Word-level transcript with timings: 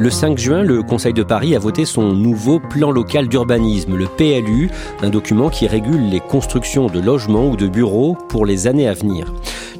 Le 0.00 0.08
5 0.08 0.38
juin, 0.38 0.62
le 0.62 0.82
Conseil 0.82 1.12
de 1.12 1.22
Paris 1.22 1.54
a 1.54 1.58
voté 1.58 1.84
son 1.84 2.14
nouveau 2.14 2.58
plan 2.58 2.90
local 2.90 3.28
d'urbanisme, 3.28 3.96
le 3.96 4.06
PLU, 4.06 4.70
un 5.02 5.10
document 5.10 5.50
qui 5.50 5.66
régule 5.66 6.08
les 6.08 6.20
constructions 6.20 6.86
de 6.86 7.00
logements 7.00 7.50
ou 7.50 7.54
de 7.54 7.66
bureaux 7.66 8.16
pour 8.30 8.46
les 8.46 8.66
années 8.66 8.88
à 8.88 8.94
venir. 8.94 9.30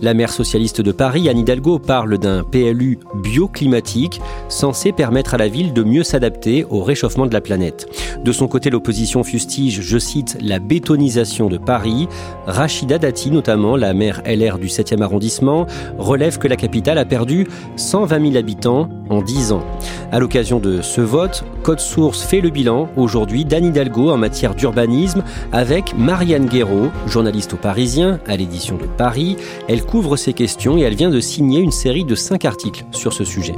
La 0.03 0.15
maire 0.15 0.33
socialiste 0.33 0.81
de 0.81 0.93
Paris, 0.93 1.29
Anne 1.29 1.39
Hidalgo, 1.39 1.79
parle 1.79 2.17
d'un 2.17 2.43
PLU 2.43 2.99
bioclimatique 3.23 4.19
censé 4.49 4.93
permettre 4.93 5.35
à 5.35 5.37
la 5.37 5.49
ville 5.49 5.75
de 5.75 5.83
mieux 5.83 6.05
s'adapter 6.05 6.65
au 6.71 6.83
réchauffement 6.83 7.27
de 7.27 7.35
la 7.35 7.43
planète. 7.43 7.87
De 8.25 8.33
son 8.33 8.49
côté, 8.49 8.71
l'opposition 8.71 9.23
fustige, 9.25 9.83
je 9.83 9.99
cite, 9.99 10.39
la 10.41 10.59
bétonisation 10.59 11.49
de 11.49 11.59
Paris. 11.59 12.09
Rachida 12.47 12.97
Dati, 12.99 13.31
notamment 13.31 13.77
la 13.77 13.93
maire 13.93 14.23
LR 14.25 14.59
du 14.59 14.69
7e 14.69 15.03
arrondissement, 15.03 15.67
relève 15.99 16.39
que 16.39 16.49
la 16.49 16.57
capitale 16.57 16.97
a 16.97 17.05
perdu 17.05 17.47
120 17.77 18.23
000 18.23 18.37
habitants 18.37 18.89
en 19.11 19.21
10 19.21 19.53
ans. 19.53 19.65
À 20.13 20.19
l'occasion 20.19 20.61
de 20.61 20.81
ce 20.81 21.01
vote, 21.01 21.45
Code 21.63 21.79
Source 21.79 22.23
fait 22.23 22.41
le 22.41 22.51
bilan 22.51 22.89
aujourd'hui 22.97 23.45
d'Anne 23.45 23.67
Hidalgo 23.67 24.11
en 24.11 24.17
matière 24.17 24.55
d'urbanisme 24.55 25.23
avec 25.53 25.97
Marianne 25.97 26.47
Guéraud, 26.47 26.91
journaliste 27.07 27.55
au 27.55 27.57
Parisien 27.57 28.19
à 28.27 28.37
l'édition 28.37 28.77
de 28.77 28.87
Paris. 28.87 29.37
Couvre 29.91 30.17
ces 30.17 30.33
questions 30.33 30.79
et 30.79 30.83
elle 30.83 30.95
vient 30.95 31.11
de 31.11 31.21
signer 31.21 31.59
une 31.59 31.73
série 31.73 32.05
de 32.05 32.15
5 32.15 32.45
articles 32.45 32.85
sur 32.93 33.13
ce 33.13 33.25
sujet. 33.25 33.57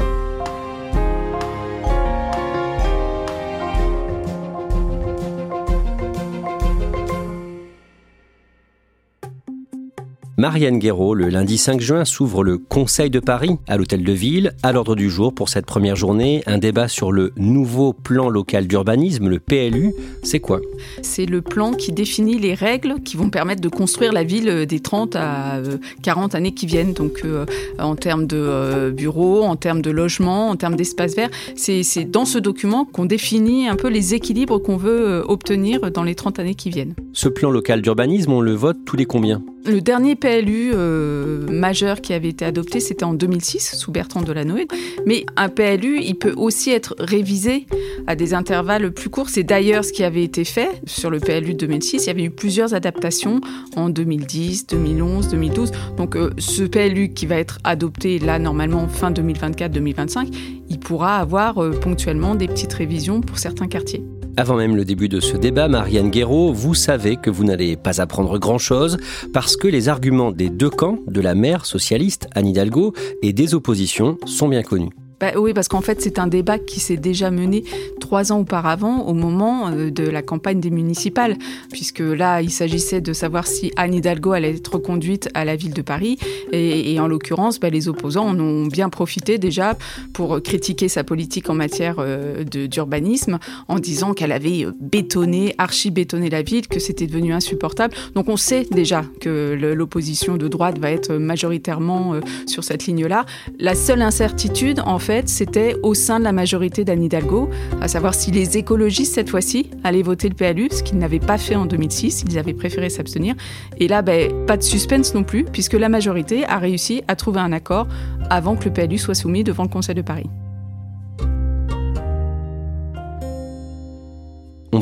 Marianne 10.42 10.80
Guéraud, 10.80 11.14
le 11.14 11.28
lundi 11.28 11.56
5 11.56 11.80
juin, 11.80 12.04
s'ouvre 12.04 12.42
le 12.42 12.58
Conseil 12.58 13.10
de 13.10 13.20
Paris 13.20 13.58
à 13.68 13.76
l'Hôtel 13.76 14.02
de 14.02 14.12
Ville. 14.12 14.54
À 14.64 14.72
l'ordre 14.72 14.96
du 14.96 15.08
jour 15.08 15.32
pour 15.32 15.48
cette 15.48 15.66
première 15.66 15.94
journée, 15.94 16.42
un 16.46 16.58
débat 16.58 16.88
sur 16.88 17.12
le 17.12 17.32
nouveau 17.36 17.92
plan 17.92 18.28
local 18.28 18.66
d'urbanisme, 18.66 19.28
le 19.28 19.38
PLU. 19.38 19.92
C'est 20.24 20.40
quoi? 20.40 20.60
C'est 21.00 21.26
le 21.26 21.42
plan 21.42 21.70
qui 21.70 21.92
définit 21.92 22.40
les 22.40 22.54
règles 22.54 22.96
qui 23.04 23.16
vont 23.16 23.30
permettre 23.30 23.60
de 23.60 23.68
construire 23.68 24.12
la 24.12 24.24
ville 24.24 24.66
des 24.66 24.80
30 24.80 25.14
à 25.14 25.60
40 26.02 26.34
années 26.34 26.54
qui 26.54 26.66
viennent. 26.66 26.92
Donc 26.92 27.20
euh, 27.24 27.46
en 27.78 27.94
termes 27.94 28.26
de 28.26 28.36
euh, 28.36 28.90
bureaux, 28.90 29.44
en 29.44 29.54
termes 29.54 29.80
de 29.80 29.92
logements, 29.92 30.48
en 30.48 30.56
termes 30.56 30.74
d'espaces 30.74 31.14
verts. 31.14 31.30
C'est 31.54 32.10
dans 32.10 32.24
ce 32.24 32.40
document 32.40 32.84
qu'on 32.84 33.04
définit 33.04 33.68
un 33.68 33.76
peu 33.76 33.86
les 33.86 34.14
équilibres 34.14 34.60
qu'on 34.60 34.76
veut 34.76 35.08
euh, 35.08 35.22
obtenir 35.28 35.92
dans 35.92 36.02
les 36.02 36.16
30 36.16 36.40
années 36.40 36.56
qui 36.56 36.70
viennent. 36.70 36.96
Ce 37.12 37.28
plan 37.28 37.52
local 37.52 37.80
d'urbanisme, 37.80 38.32
on 38.32 38.40
le 38.40 38.54
vote 38.54 38.78
tous 38.84 38.96
les 38.96 39.04
combien? 39.04 39.40
Le 39.64 39.80
dernier 39.80 40.16
PLU 40.16 40.72
euh, 40.74 41.46
majeur 41.48 42.00
qui 42.00 42.12
avait 42.12 42.28
été 42.28 42.44
adopté, 42.44 42.80
c'était 42.80 43.04
en 43.04 43.14
2006, 43.14 43.76
sous 43.76 43.92
Bertrand 43.92 44.22
Delanoë. 44.22 44.66
Mais 45.06 45.24
un 45.36 45.48
PLU, 45.48 46.00
il 46.00 46.14
peut 46.16 46.34
aussi 46.36 46.70
être 46.70 46.94
révisé 46.98 47.66
à 48.06 48.16
des 48.16 48.34
intervalles 48.34 48.90
plus 48.92 49.10
courts. 49.10 49.28
C'est 49.28 49.42
d'ailleurs 49.42 49.84
ce 49.84 49.92
qui 49.92 50.04
avait 50.04 50.24
été 50.24 50.44
fait 50.44 50.82
sur 50.86 51.10
le 51.10 51.20
PLU 51.20 51.54
de 51.54 51.66
2006. 51.66 52.04
Il 52.04 52.06
y 52.06 52.10
avait 52.10 52.24
eu 52.24 52.30
plusieurs 52.30 52.74
adaptations 52.74 53.40
en 53.76 53.88
2010, 53.88 54.66
2011, 54.66 55.28
2012. 55.28 55.72
Donc 55.96 56.16
euh, 56.16 56.30
ce 56.38 56.62
PLU 56.62 57.10
qui 57.10 57.26
va 57.26 57.36
être 57.36 57.58
adopté 57.64 58.18
là, 58.18 58.38
normalement, 58.38 58.88
fin 58.88 59.10
2024-2025, 59.10 60.28
il 60.68 60.78
pourra 60.80 61.18
avoir 61.18 61.62
euh, 61.62 61.70
ponctuellement 61.70 62.34
des 62.34 62.48
petites 62.48 62.72
révisions 62.72 63.20
pour 63.20 63.38
certains 63.38 63.68
quartiers. 63.68 64.02
Avant 64.36 64.56
même 64.56 64.76
le 64.76 64.84
début 64.86 65.08
de 65.10 65.20
ce 65.20 65.36
débat, 65.36 65.68
Marianne 65.68 66.10
Guéraud, 66.10 66.52
vous 66.52 66.74
savez 66.74 67.16
que 67.16 67.28
vous 67.28 67.44
n'allez 67.44 67.76
pas 67.76 68.00
apprendre 68.00 68.38
grand-chose 68.38 68.96
parce 69.34 69.56
que 69.56 69.68
les 69.68 69.90
arguments 69.90 70.32
des 70.32 70.48
deux 70.48 70.70
camps, 70.70 70.98
de 71.06 71.20
la 71.20 71.34
maire 71.34 71.66
socialiste 71.66 72.28
Anne 72.34 72.46
Hidalgo 72.46 72.94
et 73.20 73.34
des 73.34 73.54
oppositions, 73.54 74.16
sont 74.24 74.48
bien 74.48 74.62
connus. 74.62 74.90
Bah 75.22 75.30
oui, 75.36 75.54
parce 75.54 75.68
qu'en 75.68 75.82
fait, 75.82 76.00
c'est 76.00 76.18
un 76.18 76.26
débat 76.26 76.58
qui 76.58 76.80
s'est 76.80 76.96
déjà 76.96 77.30
mené 77.30 77.62
trois 78.00 78.32
ans 78.32 78.40
auparavant, 78.40 79.06
au 79.06 79.14
moment 79.14 79.68
euh, 79.68 79.88
de 79.88 80.02
la 80.02 80.20
campagne 80.20 80.58
des 80.58 80.70
municipales, 80.70 81.36
puisque 81.70 82.00
là, 82.00 82.42
il 82.42 82.50
s'agissait 82.50 83.00
de 83.00 83.12
savoir 83.12 83.46
si 83.46 83.70
Anne 83.76 83.94
Hidalgo 83.94 84.32
allait 84.32 84.56
être 84.56 84.74
reconduite 84.74 85.28
à 85.34 85.44
la 85.44 85.54
ville 85.54 85.74
de 85.74 85.82
Paris. 85.82 86.18
Et, 86.50 86.98
en 86.98 87.06
l'occurrence, 87.06 87.60
bah, 87.60 87.70
les 87.70 87.86
opposants 87.86 88.26
en 88.26 88.40
ont 88.40 88.66
bien 88.66 88.88
profité 88.88 89.38
déjà 89.38 89.78
pour 90.12 90.42
critiquer 90.42 90.88
sa 90.88 91.04
politique 91.04 91.48
en 91.48 91.54
matière 91.54 92.00
euh, 92.00 92.42
d'urbanisme, 92.42 93.38
en 93.68 93.78
disant 93.78 94.14
qu'elle 94.14 94.32
avait 94.32 94.64
euh, 94.64 94.72
bétonné, 94.80 95.54
archi-bétonné 95.56 96.30
la 96.30 96.42
ville, 96.42 96.66
que 96.66 96.80
c'était 96.80 97.06
devenu 97.06 97.32
insupportable. 97.32 97.94
Donc 98.16 98.28
on 98.28 98.36
sait 98.36 98.66
déjà 98.72 99.04
que 99.20 99.56
l'opposition 99.72 100.36
de 100.36 100.48
droite 100.48 100.80
va 100.80 100.90
être 100.90 101.14
majoritairement 101.14 102.16
sur 102.46 102.64
cette 102.64 102.86
ligne-là. 102.86 103.24
La 103.60 103.76
seule 103.76 104.02
incertitude, 104.02 104.82
en 104.84 104.98
fait, 104.98 105.11
c'était 105.26 105.76
au 105.82 105.94
sein 105.94 106.18
de 106.18 106.24
la 106.24 106.32
majorité 106.32 106.84
d'Anne 106.84 107.02
Hidalgo, 107.02 107.50
à 107.80 107.88
savoir 107.88 108.14
si 108.14 108.30
les 108.30 108.56
écologistes, 108.56 109.14
cette 109.14 109.30
fois-ci, 109.30 109.70
allaient 109.84 110.02
voter 110.02 110.28
le 110.28 110.34
PLU, 110.34 110.68
ce 110.70 110.82
qu'ils 110.82 110.98
n'avaient 110.98 111.18
pas 111.18 111.38
fait 111.38 111.56
en 111.56 111.66
2006, 111.66 112.24
ils 112.28 112.38
avaient 112.38 112.54
préféré 112.54 112.88
s'abstenir. 112.90 113.34
Et 113.78 113.88
là, 113.88 114.02
ben, 114.02 114.46
pas 114.46 114.56
de 114.56 114.62
suspense 114.62 115.14
non 115.14 115.24
plus, 115.24 115.44
puisque 115.44 115.74
la 115.74 115.88
majorité 115.88 116.44
a 116.46 116.58
réussi 116.58 117.02
à 117.08 117.16
trouver 117.16 117.40
un 117.40 117.52
accord 117.52 117.86
avant 118.30 118.56
que 118.56 118.64
le 118.64 118.72
PLU 118.72 118.98
soit 118.98 119.14
soumis 119.14 119.44
devant 119.44 119.64
le 119.64 119.68
Conseil 119.68 119.94
de 119.94 120.02
Paris. 120.02 120.30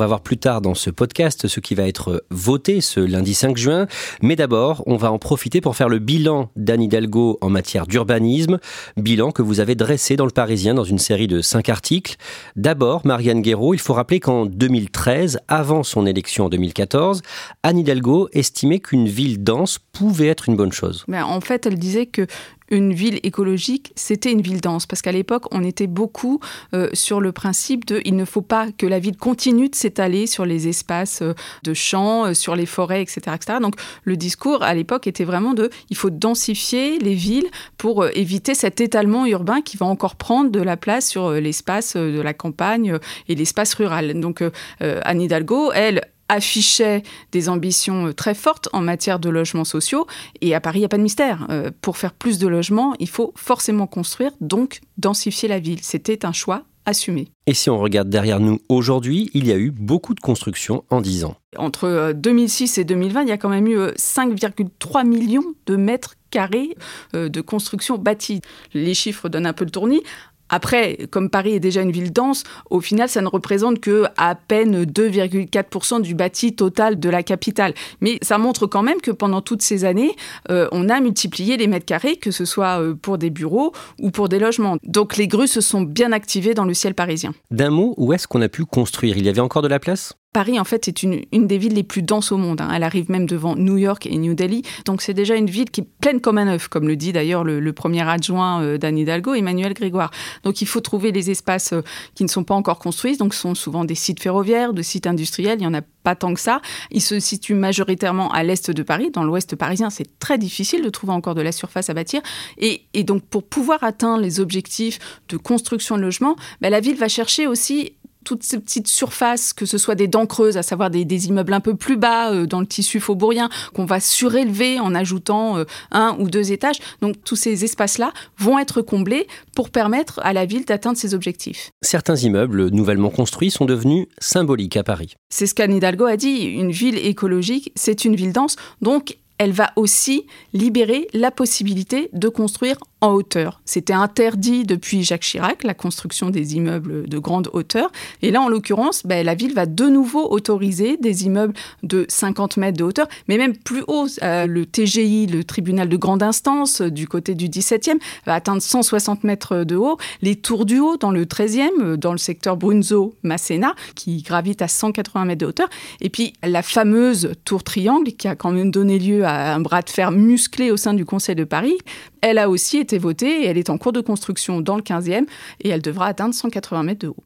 Va 0.01 0.07
voir 0.07 0.23
plus 0.23 0.39
tard 0.39 0.63
dans 0.63 0.75
ce 0.75 0.89
podcast 0.89 1.47
ce 1.47 1.61
qui 1.61 1.75
va 1.75 1.87
être 1.87 2.25
voté 2.31 2.81
ce 2.81 3.01
lundi 3.01 3.35
5 3.35 3.57
juin. 3.57 3.87
Mais 4.23 4.35
d'abord, 4.35 4.83
on 4.87 4.97
va 4.97 5.13
en 5.13 5.19
profiter 5.19 5.61
pour 5.61 5.77
faire 5.77 5.91
le 5.91 5.99
bilan 5.99 6.51
d'Anne 6.57 6.83
Hidalgo 6.83 7.37
en 7.43 7.51
matière 7.51 7.87
d'urbanisme. 7.87 8.59
Bilan 8.97 9.31
que 9.31 9.43
vous 9.43 9.61
avez 9.61 9.75
dressé 9.75 10.17
dans 10.17 10.25
le 10.25 10.31
Parisien 10.31 10.73
dans 10.73 10.85
une 10.85 10.99
série 10.99 11.29
de 11.29 11.43
cinq 11.43 11.69
articles. 11.69 12.17
D'abord, 12.57 13.03
Marianne 13.05 13.43
Guéraud, 13.43 13.75
il 13.75 13.81
faut 13.81 13.93
rappeler 13.93 14.21
qu'en 14.21 14.47
2013, 14.47 15.41
avant 15.49 15.83
son 15.83 16.07
élection 16.07 16.47
en 16.47 16.49
2014, 16.49 17.21
Anne 17.63 17.79
Hidalgo 17.79 18.31
estimait 18.33 18.81
qu'une 18.81 19.07
ville 19.07 19.45
dense 19.45 19.79
pouvait 19.93 20.29
être 20.29 20.49
une 20.49 20.57
bonne 20.57 20.73
chose. 20.73 21.05
Mais 21.09 21.21
en 21.21 21.43
fait, 21.43 21.67
elle 21.67 21.79
disait 21.79 22.07
que 22.07 22.27
une 22.71 22.93
ville 22.93 23.19
écologique, 23.23 23.93
c'était 23.97 24.33
une 24.33 24.41
ville 24.41 24.61
dense. 24.61 24.87
Parce 24.87 25.03
qu'à 25.03 25.13
l'époque, 25.13 25.45
on 25.51 25.63
était 25.63 25.87
beaucoup 25.87 26.41
euh, 26.75 26.89
sur 26.93 27.21
le 27.21 27.33
principe 27.33 27.85
de 27.85 28.01
il 28.05 28.17
ne 28.17 28.25
faut 28.25 28.43
pas 28.43 28.69
que 28.73 28.87
la 28.87 28.99
ville 28.99 29.17
continue 29.17 29.69
de 29.69 29.75
s'étaler 29.75 30.27
sur 30.27 30.47
les 30.47 30.69
espaces 30.69 31.23
euh, 31.23 31.35
de 31.65 31.75
champs, 31.75 32.27
euh, 32.27 32.35
sur 32.35 32.55
les 32.57 32.67
forêts, 32.67 33.03
etc., 33.03 33.21
etc. 33.35 33.59
Donc 33.61 33.75
le 34.05 34.17
discours 34.17 34.63
à 34.63 34.75
l'époque 34.75 35.07
était 35.07 35.25
vraiment 35.25 35.55
de 35.55 35.71
il 35.91 35.97
faut 35.97 36.11
densifier 36.11 36.99
les 36.99 37.15
villes 37.15 37.49
pour 37.77 38.07
éviter 38.07 38.55
cet 38.55 38.81
étalement 38.81 39.27
urbain 39.27 39.61
qui 39.61 39.77
va 39.77 39.87
encore 39.87 40.17
prendre 40.17 40.51
de 40.51 40.61
la 40.61 40.77
place 40.77 41.09
sur 41.09 41.33
l'espace 41.33 41.97
de 41.97 42.21
la 42.21 42.35
campagne 42.35 42.99
et 43.29 43.35
l'espace 43.35 43.75
rural. 43.75 44.19
Donc 44.21 44.43
Anne 44.81 45.21
Hidalgo, 45.21 45.73
elle, 45.73 46.03
affichait 46.31 47.03
des 47.33 47.49
ambitions 47.49 48.07
euh, 48.07 48.13
très 48.15 48.35
fortes 48.35 48.69
en 48.73 48.81
matière 48.81 49.19
de 49.19 49.29
logements 49.29 49.65
sociaux. 49.65 50.07
Et 50.41 50.55
à 50.55 50.61
Paris, 50.61 50.79
il 50.79 50.83
n'y 50.83 50.87
a 50.87 50.89
pas 50.89 50.97
de 50.97 51.03
mystère. 51.03 51.47
Euh, 51.51 51.71
pour 51.83 51.99
faire 51.99 52.13
plus 52.13 52.39
de 52.39 52.47
logements, 52.47 52.95
il 52.99 53.09
faut 53.09 53.33
forcément 53.37 53.87
construire, 53.87 54.33
donc 54.41 54.81
densifier 54.97 55.49
la 55.49 55.59
ville. 55.59 55.81
C'était 55.83 56.25
un 56.25 56.33
choix 56.33 56.63
assumé. 56.87 57.29
Et 57.47 57.53
si 57.53 57.69
on 57.69 57.79
regarde 57.79 58.09
derrière 58.09 58.41
nous 58.41 58.59
aujourd'hui, 58.69 59.31
il 59.35 59.47
y 59.47 59.53
a 59.53 59.57
eu 59.57 59.71
beaucoup 59.71 60.15
de 60.15 60.21
constructions 60.21 60.85
en 60.89 61.01
10 61.01 61.25
ans. 61.25 61.35
Entre 61.57 62.13
2006 62.15 62.79
et 62.79 62.85
2020, 62.85 63.23
il 63.23 63.29
y 63.29 63.33
a 63.33 63.37
quand 63.37 63.49
même 63.49 63.67
eu 63.67 63.79
5,3 63.79 65.07
millions 65.07 65.45
de 65.67 65.77
mètres 65.77 66.15
carrés 66.31 66.77
de 67.13 67.41
construction 67.41 67.99
bâties. 67.99 68.41
Les 68.73 68.95
chiffres 68.95 69.29
donnent 69.29 69.47
un 69.47 69.53
peu 69.53 69.65
le 69.65 69.71
tournis. 69.71 70.03
Après, 70.51 70.99
comme 71.11 71.31
Paris 71.31 71.55
est 71.55 71.61
déjà 71.61 71.81
une 71.83 71.93
ville 71.93 72.13
dense, 72.13 72.45
au 72.69 72.81
final, 72.81 73.09
ça 73.09 73.23
ne 73.23 73.29
représente 73.29 73.81
que 73.81 74.05
à 74.17 74.35
peine 74.35 74.85
2,4% 74.85 76.03
du 76.03 76.15
bâti 76.15 76.55
total 76.55 76.99
de 76.99 77.09
la 77.09 77.23
capitale. 77.23 77.75
Mais 78.01 78.19
ça 78.23 78.39
montre 78.39 78.67
quand 78.67 78.83
même 78.83 79.01
que 79.01 79.11
pendant 79.11 79.41
toutes 79.41 79.63
ces 79.63 79.85
années, 79.85 80.15
euh, 80.51 80.69
on 80.73 80.89
a 80.89 81.01
multiplié 81.01 81.57
les 81.57 81.67
mètres 81.67 81.87
carrés, 81.87 82.17
que 82.17 82.31
ce 82.31 82.45
soit 82.45 82.81
euh, 82.81 82.95
pour 82.95 83.19
des 83.19 83.31
bureaux 83.31 83.73
ou 84.01 84.11
pour 84.11 84.29
des 84.29 84.39
logements. 84.39 84.77
Donc 84.85 85.17
les 85.17 85.29
grues 85.29 85.47
se 85.47 85.61
sont 85.61 85.83
bien 85.83 86.13
activées 86.13 86.55
dans 86.55 86.65
le 86.65 86.75
ciel 86.75 86.95
parisien. 86.95 87.33
D'un 87.51 87.71
mot, 87.71 87.95
où 87.97 88.13
est-ce 88.13 88.27
qu'on 88.27 88.43
a 88.43 88.49
pu 88.49 88.65
construire? 88.65 89.17
Il 89.17 89.25
y 89.25 89.29
avait 89.29 89.41
encore 89.41 89.63
de 89.63 89.69
la 89.69 89.79
place? 89.79 90.15
Paris, 90.33 90.61
en 90.61 90.65
fait, 90.65 90.87
est 90.87 91.03
une, 91.03 91.25
des 91.33 91.59
villes 91.59 91.75
les 91.75 91.83
plus 91.83 92.03
denses 92.03 92.31
au 92.31 92.37
monde. 92.37 92.61
Hein. 92.61 92.71
Elle 92.73 92.85
arrive 92.85 93.11
même 93.11 93.27
devant 93.27 93.57
New 93.57 93.77
York 93.77 94.07
et 94.07 94.17
New 94.17 94.35
Delhi. 94.35 94.63
Donc, 94.85 95.03
c'est 95.03 95.13
déjà 95.13 95.35
une 95.35 95.51
ville 95.51 95.69
qui 95.69 95.81
est 95.81 95.89
pleine 96.01 96.21
comme 96.21 96.39
un 96.39 96.47
œuf, 96.47 96.69
comme 96.69 96.87
le 96.87 96.95
dit 96.95 97.13
d'ailleurs 97.13 97.43
le, 97.43 97.73
premier 97.73 98.09
adjoint 98.09 98.63
euh, 98.63 98.79
d'Anne 98.79 98.97
Hidalgo, 98.97 99.35
Emmanuel 99.35 99.75
Grégoire. 99.75 100.13
Donc, 100.45 100.63
il 100.63 100.67
faut 100.67 100.81
trouver 100.81 101.11
les 101.11 101.33
espaces 101.33 101.73
euh, 101.73 101.83
qui 102.15 102.23
ne 102.23 102.29
sont 102.29 102.45
pas 102.45 102.55
encore 102.55 102.79
construits. 102.79 103.17
Donc, 103.17 103.35
ce 103.35 103.41
sont 103.41 103.57
souvent 103.57 103.85
des 103.85 103.97
sites 103.97 104.23
ferroviaires, 104.23 104.73
de 104.73 104.83
sites 104.83 105.09
industriels. 105.09 105.59
Il 105.61 105.65
y 105.65 105.67
en 105.67 105.75
a 105.75 105.83
pas 106.05 106.15
tant 106.15 106.33
que 106.33 106.41
ça. 106.41 106.61
Ils 106.93 107.03
se 107.03 107.19
situent 107.19 107.55
majoritairement 107.55 108.31
à 108.31 108.45
l'est 108.45 108.71
de 108.71 108.83
Paris. 108.85 109.11
Dans 109.11 109.25
l'ouest 109.25 109.57
parisien, 109.57 109.91
c'est 109.91 110.19
très 110.21 110.39
difficile 110.39 110.83
de 110.83 110.91
trouver 110.91 111.13
encore 111.13 111.35
de 111.35 111.43
la 111.43 111.51
surface 111.51 111.91
à 111.91 111.95
bâtir. 111.95 112.23
Et, 112.59 112.83
donc, 113.03 113.25
pour 113.25 113.43
pouvoir 113.43 113.83
atteindre 113.83 114.23
les 114.23 114.39
objectifs 114.39 115.01
de 115.29 115.37
construction 115.37 115.97
de 115.97 116.03
logements, 116.03 116.37
ben, 116.61 116.71
la 116.71 116.79
ville 116.79 116.97
va 116.97 117.09
chercher 117.09 117.49
aussi 117.49 117.95
toutes 118.25 118.43
ces 118.43 118.59
petites 118.59 118.89
surfaces, 118.89 119.53
que 119.53 119.67
ce 119.67 119.79
soit 119.79 119.95
des 119.95 120.09
dents 120.09 120.27
creuses, 120.27 120.57
à 120.57 120.63
savoir 120.63 120.91
des, 120.91 121.27
immeubles 121.27 121.53
un 121.53 121.61
peu 121.61 121.75
plus 121.75 121.97
bas 121.97 122.33
euh, 122.33 122.47
dans 122.47 122.61
le 122.61 122.67
tissu 122.67 123.01
faubourien, 123.01 123.49
qu'on 123.75 123.85
va 123.85 124.01
surélever 124.01 124.81
en 124.81 124.95
ajoutant 124.95 125.59
euh, 125.59 125.65
un 125.91 126.17
ou 126.19 126.29
deux 126.29 126.53
étages. 126.53 126.79
Donc 127.03 127.17
tous 127.25 127.37
ces 127.37 127.65
espaces-là 127.65 128.13
vont 128.39 128.59
être 128.59 128.83
comblés 128.83 129.27
pour 129.55 129.71
permettre 129.71 130.21
à 130.23 130.33
la 130.33 130.47
ville 130.47 130.65
d'atteindre 130.65 130.99
ses 130.99 131.15
objectifs. 131.15 131.71
Certains 131.83 132.17
immeubles 132.17 132.69
nouvellement 132.69 133.11
construits 133.11 133.51
sont 133.51 133.65
devenus 133.65 134.07
symboliques 134.19 134.77
à 134.77 134.85
Paris. 134.85 135.15
C'est 135.31 135.47
ce 135.47 135.55
qu'Anne 135.55 135.75
Hidalgo 135.75 136.05
a 136.05 136.17
dit, 136.17 136.43
une 136.45 136.71
ville 136.73 136.99
écologique, 136.99 137.73
c'est 137.77 138.05
une 138.05 138.17
ville 138.17 138.33
dense, 138.33 138.57
donc 138.81 139.17
elle 139.41 139.53
va 139.53 139.73
aussi 139.77 140.27
libérer 140.53 141.09
la 141.15 141.31
possibilité 141.31 142.11
de 142.13 142.29
construire 142.29 142.77
en 143.01 143.13
hauteur. 143.13 143.61
C'était 143.65 143.93
interdit 143.93 144.65
depuis 144.65 145.03
Jacques 145.03 145.23
Chirac, 145.23 145.65
la 145.65 145.75
construction 145.75 146.31
des 146.31 146.57
immeubles 146.57 147.09
de 147.09 147.19
grande 147.19 147.49
hauteur. 147.53 147.91
Et 148.23 148.31
là, 148.31 148.43
en 148.43 148.49
l'occurrence, 148.49 149.03
ben, 149.07 149.25
la 149.25 149.35
ville 149.35 149.55
va 149.55 149.67
de 149.67 149.85
nouveau 149.85 150.31
autoriser 150.31 150.97
des 150.97 151.25
immeubles 151.25 151.55
de 151.83 152.05
50 152.09 152.57
mètres 152.59 152.79
de 152.79 152.85
hauteur, 152.85 153.09
mais 153.29 153.39
même 153.39 153.57
plus 153.57 153.83
haut. 153.89 154.07
Euh, 154.23 154.47
le 154.47 154.67
TGI, 154.67 155.27
le 155.27 155.45
tribunal 155.45 155.89
de 155.89 155.97
grande 155.97 156.23
instance, 156.23 156.83
du 156.83 157.09
côté 157.09 157.35
du 157.35 157.49
17e, 157.49 157.99
va 158.27 158.35
atteindre 158.35 158.63
160 158.63 159.25
mètres 159.25 159.65
de 159.65 159.77
haut. 159.77 159.97
Les 160.21 160.37
tours 160.37 160.67
du 160.67 160.79
haut, 160.79 160.97
dans 160.97 161.11
le 161.11 161.25
13e, 161.25 161.97
dans 161.97 162.13
le 162.13 162.19
secteur 162.19 162.57
Brunzo-Masséna, 162.57 163.75
qui 163.95 164.23
gravite 164.23 164.63
à 164.63 164.69
180 164.69 165.25
mètres 165.25 165.41
de 165.41 165.47
hauteur. 165.47 165.69
Et 166.01 166.11
puis, 166.11 166.35
la 166.43 166.63
fameuse 166.63 167.33
tour 167.45 167.63
triangle, 167.63 168.13
qui 168.13 168.29
a 168.29 168.37
quand 168.37 168.53
même 168.53 168.71
donné 168.71 168.99
lieu 168.99 169.25
à 169.25 169.55
un 169.55 169.61
bras 169.61 169.83
de 169.83 169.91
fer 169.91 170.13
musclé 170.13 170.71
au 170.71 170.77
sein 170.77 170.95
du 170.95 171.05
Conseil 171.05 171.35
de 171.35 171.45
Paris, 171.45 171.79
elle 172.23 172.39
a 172.39 172.49
aussi 172.49 172.79
été 172.79 172.99
votée 172.99 173.43
et 173.43 173.47
elle 173.47 173.59
est 173.59 173.71
en 173.71 173.79
cours 173.79 173.93
de 173.93 174.01
construction 174.01 174.61
dans 174.61 174.77
le 174.77 174.83
15e 174.83 175.27
et 175.61 175.69
elle 175.69 175.83
devra 175.83 176.07
atteindre 176.07 176.35
180 176.35 176.83
mètres 176.83 177.01
de 177.01 177.09
haut. 177.09 177.25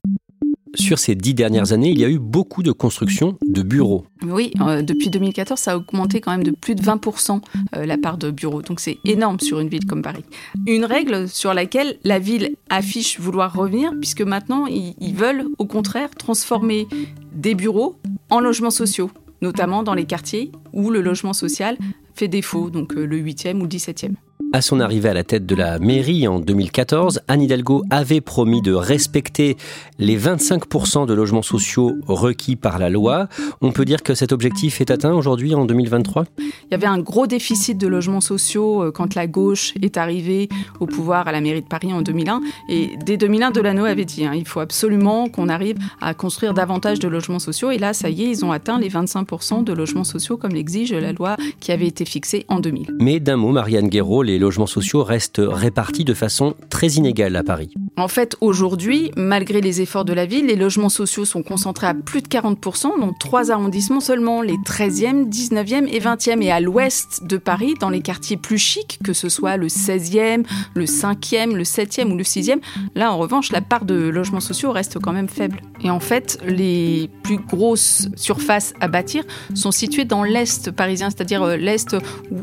Sur 0.74 0.98
ces 0.98 1.14
dix 1.14 1.34
dernières 1.34 1.72
années, 1.72 1.90
il 1.90 2.00
y 2.00 2.04
a 2.04 2.08
eu 2.08 2.18
beaucoup 2.18 2.64
de 2.64 2.72
constructions 2.72 3.38
de 3.46 3.62
bureaux. 3.62 4.06
Oui, 4.22 4.52
euh, 4.60 4.82
depuis 4.82 5.08
2014, 5.08 5.58
ça 5.58 5.72
a 5.72 5.76
augmenté 5.76 6.20
quand 6.20 6.32
même 6.32 6.42
de 6.42 6.50
plus 6.50 6.74
de 6.74 6.82
20% 6.82 7.40
euh, 7.76 7.86
la 7.86 7.96
part 7.96 8.18
de 8.18 8.32
bureaux. 8.32 8.60
Donc 8.60 8.80
c'est 8.80 8.98
énorme 9.04 9.38
sur 9.38 9.60
une 9.60 9.68
ville 9.68 9.86
comme 9.86 10.02
Paris. 10.02 10.24
Une 10.66 10.84
règle 10.84 11.28
sur 11.28 11.54
laquelle 11.54 11.96
la 12.02 12.18
ville 12.18 12.56
affiche 12.70 13.20
vouloir 13.20 13.54
revenir, 13.54 13.92
puisque 14.00 14.22
maintenant, 14.22 14.66
ils 14.66 15.14
veulent 15.14 15.46
au 15.58 15.66
contraire 15.66 16.10
transformer 16.10 16.88
des 17.32 17.54
bureaux 17.54 17.94
en 18.30 18.40
logements 18.40 18.70
sociaux 18.70 19.10
notamment 19.44 19.82
dans 19.82 19.94
les 19.94 20.06
quartiers 20.06 20.50
où 20.72 20.90
le 20.90 21.00
logement 21.00 21.34
social 21.34 21.76
fait 22.14 22.28
défaut, 22.28 22.70
donc 22.70 22.94
euh, 22.94 23.04
le 23.04 23.18
8e 23.20 23.58
ou 23.58 23.62
le 23.62 23.68
17e. 23.68 24.14
À 24.54 24.60
son 24.60 24.78
arrivée 24.78 25.08
à 25.08 25.14
la 25.14 25.24
tête 25.24 25.46
de 25.46 25.56
la 25.56 25.80
mairie 25.80 26.28
en 26.28 26.38
2014, 26.38 27.22
Anne 27.26 27.42
Hidalgo 27.42 27.82
avait 27.90 28.20
promis 28.20 28.62
de 28.62 28.72
respecter 28.72 29.56
les 29.98 30.16
25% 30.16 31.06
de 31.06 31.12
logements 31.12 31.42
sociaux 31.42 31.96
requis 32.06 32.54
par 32.54 32.78
la 32.78 32.88
loi. 32.88 33.26
On 33.62 33.72
peut 33.72 33.84
dire 33.84 34.04
que 34.04 34.14
cet 34.14 34.30
objectif 34.30 34.80
est 34.80 34.92
atteint 34.92 35.12
aujourd'hui 35.12 35.56
en 35.56 35.64
2023 35.64 36.26
Il 36.38 36.44
y 36.70 36.74
avait 36.74 36.86
un 36.86 37.00
gros 37.00 37.26
déficit 37.26 37.78
de 37.78 37.88
logements 37.88 38.20
sociaux 38.20 38.84
euh, 38.84 38.92
quand 38.92 39.16
la 39.16 39.26
gauche 39.26 39.74
est 39.82 39.96
arrivée 39.96 40.48
au 40.78 40.86
pouvoir 40.86 41.26
à 41.26 41.32
la 41.32 41.40
mairie 41.40 41.62
de 41.62 41.66
Paris 41.66 41.92
en 41.92 42.02
2001. 42.02 42.40
Et 42.68 42.90
dès 43.04 43.16
2001, 43.16 43.50
Delano 43.50 43.86
avait 43.86 44.04
dit 44.04 44.24
hein, 44.24 44.34
il 44.36 44.46
faut 44.46 44.60
absolument 44.60 45.28
qu'on 45.28 45.48
arrive 45.48 45.78
à 46.00 46.14
construire 46.14 46.54
davantage 46.54 47.00
de 47.00 47.08
logements 47.08 47.40
sociaux. 47.40 47.72
Et 47.72 47.78
là, 47.78 47.92
ça 47.92 48.08
y 48.08 48.22
est, 48.22 48.30
ils 48.30 48.44
ont 48.44 48.52
atteint 48.52 48.78
les 48.78 48.88
25% 48.88 49.64
de 49.64 49.72
logements 49.72 50.04
sociaux 50.04 50.36
comme 50.36 50.52
l'exige 50.52 50.92
la 50.92 51.12
loi 51.12 51.36
qui 51.58 51.72
avait 51.72 51.88
été 51.88 52.04
fixée 52.04 52.46
en 52.46 52.60
2000. 52.60 52.94
Mais 53.00 53.18
d'un 53.18 53.34
mot, 53.34 53.50
Marianne 53.50 53.88
Guéraud, 53.88 54.22
les 54.22 54.43
logements 54.44 54.66
sociaux 54.66 55.02
restent 55.02 55.42
répartis 55.42 56.04
de 56.04 56.14
façon 56.14 56.54
très 56.70 56.88
inégale 56.88 57.34
à 57.36 57.42
Paris. 57.42 57.74
En 57.96 58.08
fait, 58.08 58.36
aujourd'hui, 58.40 59.12
malgré 59.16 59.60
les 59.60 59.80
efforts 59.80 60.04
de 60.04 60.12
la 60.12 60.26
ville, 60.26 60.46
les 60.46 60.56
logements 60.56 60.88
sociaux 60.88 61.24
sont 61.24 61.44
concentrés 61.44 61.86
à 61.86 61.94
plus 61.94 62.22
de 62.22 62.28
40%, 62.28 62.98
dans 62.98 63.12
trois 63.12 63.52
arrondissements 63.52 64.00
seulement, 64.00 64.42
les 64.42 64.56
13e, 64.56 65.28
19e 65.28 65.86
et 65.86 66.00
20e. 66.00 66.42
Et 66.42 66.50
à 66.50 66.58
l'ouest 66.58 67.22
de 67.24 67.36
Paris, 67.36 67.74
dans 67.78 67.90
les 67.90 68.00
quartiers 68.00 68.36
plus 68.36 68.58
chics, 68.58 68.98
que 69.04 69.12
ce 69.12 69.28
soit 69.28 69.56
le 69.56 69.68
16e, 69.68 70.44
le 70.74 70.84
5e, 70.86 71.52
le 71.52 71.62
7e 71.62 72.10
ou 72.10 72.16
le 72.16 72.24
6e, 72.24 72.58
là, 72.96 73.12
en 73.12 73.18
revanche, 73.18 73.52
la 73.52 73.60
part 73.60 73.84
de 73.84 73.94
logements 73.94 74.40
sociaux 74.40 74.72
reste 74.72 74.98
quand 74.98 75.12
même 75.12 75.28
faible. 75.28 75.60
Et 75.84 75.90
en 75.90 76.00
fait, 76.00 76.38
les 76.44 77.08
plus 77.22 77.38
grosses 77.38 78.08
surfaces 78.16 78.74
à 78.80 78.88
bâtir 78.88 79.22
sont 79.54 79.70
situées 79.70 80.04
dans 80.04 80.24
l'est 80.24 80.72
parisien, 80.72 81.10
c'est-à-dire 81.10 81.42
euh, 81.42 81.56
l'est 81.56 81.94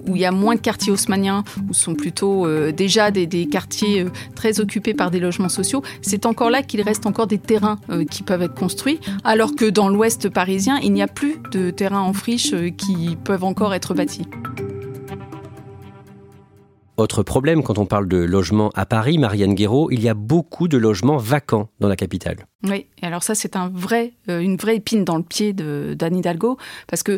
où 0.08 0.16
il 0.16 0.22
y 0.22 0.26
a 0.26 0.32
moins 0.32 0.56
de 0.56 0.62
quartiers 0.62 0.94
haussmanniens, 0.94 1.44
où 1.70 1.74
sont 1.74 1.96
plutôt 1.96 2.46
euh, 2.46 2.72
déjà 2.72 3.12
des, 3.12 3.28
quartiers 3.48 4.04
euh, 4.04 4.10
très 4.36 4.60
occupés 4.60 4.94
par 4.94 5.12
des 5.12 5.20
logements 5.20 5.41
sociaux, 5.50 5.82
c'est 6.02 6.26
encore 6.26 6.50
là 6.50 6.64
qu'il 6.64 6.82
reste 6.82 7.06
encore 7.06 7.28
des 7.28 7.38
terrains 7.38 7.80
euh, 7.90 8.06
qui 8.06 8.24
peuvent 8.24 8.42
être 8.42 8.56
construits, 8.56 9.00
alors 9.24 9.56
que 9.56 9.70
dans 9.70 9.90
l'ouest 9.90 10.30
parisien, 10.30 10.80
il 10.82 10.94
n'y 10.94 11.02
a 11.02 11.08
plus 11.08 11.38
de 11.52 11.70
terrains 11.70 12.02
en 12.02 12.14
friche 12.14 12.54
qui 12.78 13.18
peuvent 13.24 13.44
encore 13.44 13.74
être 13.74 13.94
bâtis. 13.94 14.28
Autre 16.98 17.24
problème 17.24 17.64
quand 17.64 17.80
on 17.80 17.88
parle 17.88 18.08
de 18.08 18.18
logement 18.18 18.70
à 18.76 18.86
Paris, 18.86 19.18
Marianne 19.18 19.56
Guéraud, 19.56 19.90
il 19.92 20.02
y 20.02 20.10
a 20.10 20.14
beaucoup 20.14 20.68
de 20.68 20.78
logements 20.78 21.18
vacants 21.18 21.70
dans 21.80 21.88
la 21.88 21.96
capitale. 21.96 22.46
Oui, 22.64 22.86
et 23.02 23.06
alors 23.06 23.24
ça 23.24 23.34
c'est 23.34 23.56
un 23.56 23.70
vrai, 23.74 24.14
une 24.28 24.56
vraie 24.56 24.76
épine 24.76 25.04
dans 25.04 25.18
le 25.18 25.24
pied 25.24 25.52
d'Anne 25.54 26.18
Hidalgo, 26.18 26.58
parce 26.88 27.02
que 27.02 27.18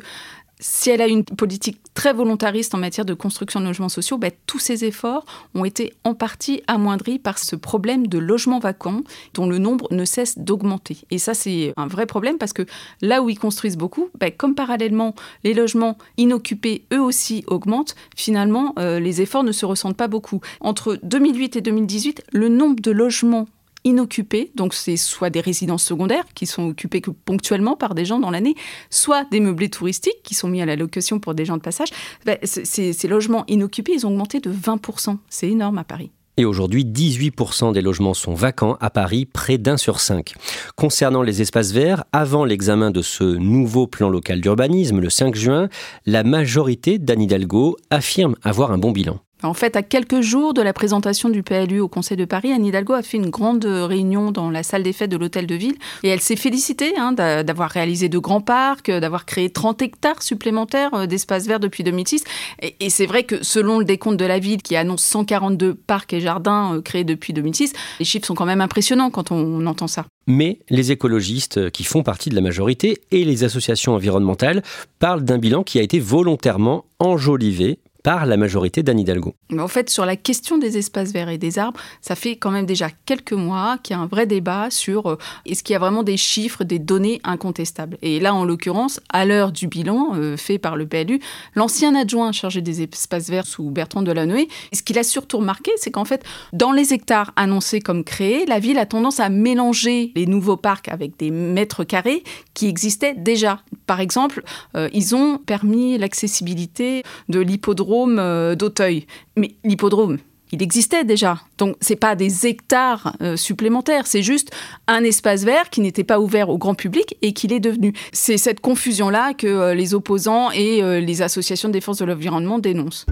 si 0.63 0.89
elle 0.89 1.01
a 1.01 1.07
une 1.07 1.25
politique 1.25 1.81
très 1.93 2.13
volontariste 2.13 2.73
en 2.73 2.77
matière 2.77 3.05
de 3.05 3.13
construction 3.13 3.59
de 3.59 3.65
logements 3.65 3.89
sociaux, 3.89 4.17
ben, 4.17 4.31
tous 4.47 4.59
ces 4.59 4.85
efforts 4.85 5.25
ont 5.55 5.65
été 5.65 5.93
en 6.05 6.13
partie 6.13 6.63
amoindris 6.67 7.19
par 7.19 7.37
ce 7.37 7.57
problème 7.57 8.07
de 8.07 8.17
logements 8.17 8.59
vacants 8.59 9.01
dont 9.33 9.45
le 9.45 9.57
nombre 9.57 9.89
ne 9.91 10.05
cesse 10.05 10.39
d'augmenter. 10.39 10.99
Et 11.11 11.17
ça, 11.17 11.33
c'est 11.33 11.73
un 11.75 11.87
vrai 11.87 12.05
problème 12.05 12.37
parce 12.37 12.53
que 12.53 12.65
là 13.01 13.21
où 13.21 13.29
ils 13.29 13.37
construisent 13.37 13.77
beaucoup, 13.77 14.09
ben, 14.17 14.31
comme 14.31 14.55
parallèlement 14.55 15.15
les 15.43 15.53
logements 15.53 15.97
inoccupés, 16.15 16.85
eux 16.93 17.01
aussi, 17.01 17.43
augmentent, 17.47 17.95
finalement, 18.15 18.73
euh, 18.79 19.01
les 19.01 19.21
efforts 19.21 19.43
ne 19.43 19.51
se 19.51 19.65
ressentent 19.65 19.97
pas 19.97 20.07
beaucoup. 20.07 20.39
Entre 20.61 20.97
2008 21.03 21.57
et 21.57 21.61
2018, 21.61 22.23
le 22.31 22.47
nombre 22.47 22.81
de 22.81 22.91
logements 22.91 23.47
inoccupés, 23.83 24.51
donc 24.55 24.73
c'est 24.73 24.97
soit 24.97 25.29
des 25.29 25.41
résidences 25.41 25.83
secondaires 25.83 26.25
qui 26.33 26.45
sont 26.45 26.67
occupées 26.69 27.01
que 27.01 27.11
ponctuellement 27.11 27.75
par 27.75 27.95
des 27.95 28.05
gens 28.05 28.19
dans 28.19 28.31
l'année, 28.31 28.55
soit 28.89 29.25
des 29.31 29.39
meublés 29.39 29.69
touristiques 29.69 30.21
qui 30.23 30.33
sont 30.33 30.47
mis 30.47 30.61
à 30.61 30.65
la 30.65 30.75
location 30.75 31.19
pour 31.19 31.33
des 31.33 31.45
gens 31.45 31.57
de 31.57 31.61
passage. 31.61 31.89
Ben, 32.25 32.37
ces, 32.43 32.93
ces 32.93 33.07
logements 33.07 33.45
inoccupés, 33.47 33.93
ils 33.93 34.05
ont 34.05 34.09
augmenté 34.09 34.39
de 34.39 34.51
20%. 34.51 35.17
C'est 35.29 35.49
énorme 35.49 35.77
à 35.77 35.83
Paris. 35.83 36.11
Et 36.35 36.45
aujourd'hui, 36.45 36.83
18% 36.83 37.73
des 37.73 37.81
logements 37.81 38.15
sont 38.15 38.33
vacants 38.33 38.75
à 38.81 38.89
Paris, 38.89 39.25
près 39.25 39.59
d'un 39.59 39.77
sur 39.77 39.99
cinq. 39.99 40.33
Concernant 40.75 41.21
les 41.21 41.43
espaces 41.43 41.71
verts, 41.71 42.05
avant 42.11 42.43
l'examen 42.43 42.89
de 42.89 43.03
ce 43.03 43.23
nouveau 43.23 43.85
plan 43.85 44.09
local 44.09 44.41
d'urbanisme 44.41 44.99
le 44.99 45.11
5 45.11 45.35
juin, 45.35 45.69
la 46.07 46.23
majorité 46.23 46.97
d'Anne 46.97 47.21
Hidalgo 47.21 47.77
affirme 47.91 48.35
avoir 48.41 48.71
un 48.71 48.79
bon 48.79 48.91
bilan. 48.91 49.19
En 49.43 49.53
fait, 49.53 49.75
à 49.75 49.83
quelques 49.83 50.21
jours 50.21 50.53
de 50.53 50.61
la 50.61 50.71
présentation 50.71 51.27
du 51.27 51.43
PLU 51.43 51.81
au 51.81 51.89
Conseil 51.89 52.15
de 52.15 52.23
Paris, 52.23 52.53
Anne 52.53 52.65
Hidalgo 52.65 52.93
a 52.93 53.01
fait 53.01 53.17
une 53.17 53.29
grande 53.29 53.65
réunion 53.65 54.31
dans 54.31 54.49
la 54.49 54.63
salle 54.63 54.83
des 54.83 54.93
fêtes 54.93 55.11
de 55.11 55.17
l'Hôtel 55.17 55.47
de 55.47 55.55
Ville 55.55 55.75
et 56.03 56.07
elle 56.07 56.21
s'est 56.21 56.37
félicitée 56.37 56.93
hein, 56.97 57.11
d'avoir 57.11 57.69
réalisé 57.69 58.07
de 58.07 58.17
grands 58.19 58.39
parcs, 58.41 58.89
d'avoir 58.89 59.25
créé 59.25 59.49
30 59.49 59.81
hectares 59.81 60.23
supplémentaires 60.23 60.93
euh, 60.93 61.05
d'espaces 61.07 61.45
verts 61.45 61.59
depuis 61.59 61.83
2006. 61.83 62.23
Et, 62.61 62.75
et 62.79 62.89
c'est 62.89 63.05
vrai 63.05 63.23
que 63.23 63.43
selon 63.43 63.79
le 63.79 63.85
décompte 63.85 64.17
de 64.17 64.25
la 64.25 64.39
ville 64.39 64.61
qui 64.61 64.77
annonce 64.77 65.03
142 65.03 65.73
parcs 65.73 66.13
et 66.13 66.21
jardins 66.21 66.75
euh, 66.75 66.81
créés 66.81 67.03
depuis 67.03 67.33
2006, 67.33 67.73
les 67.99 68.05
chiffres 68.05 68.25
sont 68.25 68.35
quand 68.35 68.45
même 68.45 68.61
impressionnants 68.61 69.09
quand 69.09 69.31
on 69.31 69.65
entend 69.65 69.87
ça. 69.87 70.05
Mais 70.25 70.59
les 70.69 70.91
écologistes 70.91 71.69
qui 71.71 71.83
font 71.83 72.01
partie 72.01 72.29
de 72.29 72.35
la 72.35 72.41
majorité 72.41 72.99
et 73.11 73.25
les 73.25 73.43
associations 73.43 73.93
environnementales 73.93 74.63
parlent 74.99 75.23
d'un 75.23 75.37
bilan 75.37 75.63
qui 75.63 75.79
a 75.79 75.81
été 75.81 75.99
volontairement 75.99 76.85
enjolivé 76.99 77.79
par 78.03 78.25
la 78.25 78.35
majorité 78.35 78.83
d'Anne 78.83 78.99
Hidalgo. 78.99 79.33
En 79.57 79.69
fait, 79.69 79.89
sur 79.89 80.05
la 80.05 80.17
question 80.17 80.57
des 80.57 80.77
espaces 80.77 81.13
verts 81.13 81.29
et 81.29 81.37
des 81.37 81.57
arbres, 81.57 81.79
ça 82.01 82.15
fait 82.15 82.35
quand 82.35 82.51
même 82.51 82.65
déjà 82.65 82.89
quelques 83.05 83.33
mois 83.33 83.77
qu'il 83.81 83.95
y 83.95 83.99
a 83.99 84.01
un 84.01 84.07
vrai 84.07 84.27
débat 84.27 84.69
sur 84.69 85.07
euh, 85.07 85.17
est-ce 85.45 85.63
qu'il 85.63 85.73
y 85.73 85.77
a 85.77 85.79
vraiment 85.79 86.03
des 86.03 86.17
chiffres, 86.17 86.65
des 86.65 86.79
données 86.79 87.21
incontestables? 87.23 87.97
Et 88.01 88.19
là, 88.19 88.35
en 88.35 88.43
l'occurrence, 88.43 88.99
à 89.09 89.25
l'heure 89.25 89.53
du 89.53 89.67
bilan 89.67 90.15
euh, 90.15 90.35
fait 90.35 90.57
par 90.57 90.75
le 90.75 90.85
PLU, 90.85 91.21
l'ancien 91.55 91.95
adjoint 91.95 92.33
chargé 92.33 92.61
des 92.61 92.81
espaces 92.81 93.29
verts 93.29 93.47
sous 93.47 93.69
Bertrand 93.69 94.01
Delanoë, 94.01 94.49
ce 94.73 94.83
qu'il 94.83 94.99
a 94.99 95.03
surtout 95.03 95.37
remarqué, 95.37 95.71
c'est 95.77 95.91
qu'en 95.91 96.05
fait, 96.05 96.23
dans 96.51 96.73
les 96.73 96.93
hectares 96.93 97.31
annoncés 97.37 97.79
comme 97.79 98.03
créés, 98.03 98.45
la 98.45 98.59
ville 98.59 98.79
a 98.79 98.85
tendance 98.85 99.21
à 99.21 99.29
mélanger 99.29 100.11
les 100.15 100.25
nouveaux 100.25 100.57
parcs 100.57 100.89
avec 100.89 101.17
des 101.17 101.31
mètres 101.31 101.85
carrés 101.85 102.23
qui 102.53 102.67
existaient 102.67 103.15
déjà. 103.15 103.61
Par 103.87 104.01
exemple, 104.01 104.43
euh, 104.75 104.89
ils 104.93 105.15
ont 105.15 105.37
permis 105.37 105.97
l'accessibilité 105.97 107.03
de 107.29 107.39
l'hippodrome 107.39 107.92
euh, 108.01 108.55
d'Auteuil. 108.55 109.05
Mais 109.37 109.51
l'hippodrome, 109.63 110.17
il 110.51 110.61
existait 110.61 111.03
déjà. 111.03 111.39
Donc 111.57 111.75
c'est 111.79 111.95
pas 111.95 112.15
des 112.15 112.47
hectares 112.47 113.15
euh, 113.21 113.35
supplémentaires, 113.35 114.07
c'est 114.07 114.23
juste 114.23 114.51
un 114.87 115.03
espace 115.03 115.43
vert 115.43 115.69
qui 115.69 115.81
n'était 115.81 116.03
pas 116.03 116.19
ouvert 116.19 116.49
au 116.49 116.57
grand 116.57 116.75
public 116.75 117.17
et 117.21 117.33
qu'il 117.33 117.53
est 117.53 117.59
devenu. 117.59 117.93
C'est 118.11 118.37
cette 118.37 118.59
confusion 118.59 119.09
là 119.09 119.33
que 119.33 119.47
euh, 119.47 119.73
les 119.73 119.93
opposants 119.93 120.51
et 120.51 120.81
les 121.01 121.21
associations 121.21 121.69
de 121.69 121.73
défense 121.73 121.97
de 121.97 122.05
l'environnement 122.05 122.59
dénoncent. 122.59 123.05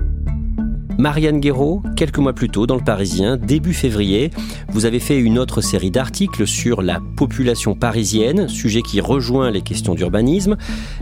Marianne 1.01 1.39
Guéraud, 1.39 1.81
quelques 1.95 2.19
mois 2.19 2.33
plus 2.33 2.49
tôt 2.49 2.67
dans 2.67 2.75
le 2.75 2.83
Parisien, 2.83 3.35
début 3.35 3.73
février, 3.73 4.29
vous 4.69 4.85
avez 4.85 4.99
fait 4.99 5.17
une 5.17 5.39
autre 5.39 5.59
série 5.61 5.89
d'articles 5.89 6.45
sur 6.45 6.83
la 6.83 6.99
population 7.17 7.73
parisienne, 7.73 8.47
sujet 8.47 8.83
qui 8.83 9.01
rejoint 9.01 9.49
les 9.49 9.63
questions 9.63 9.95
d'urbanisme. 9.95 10.57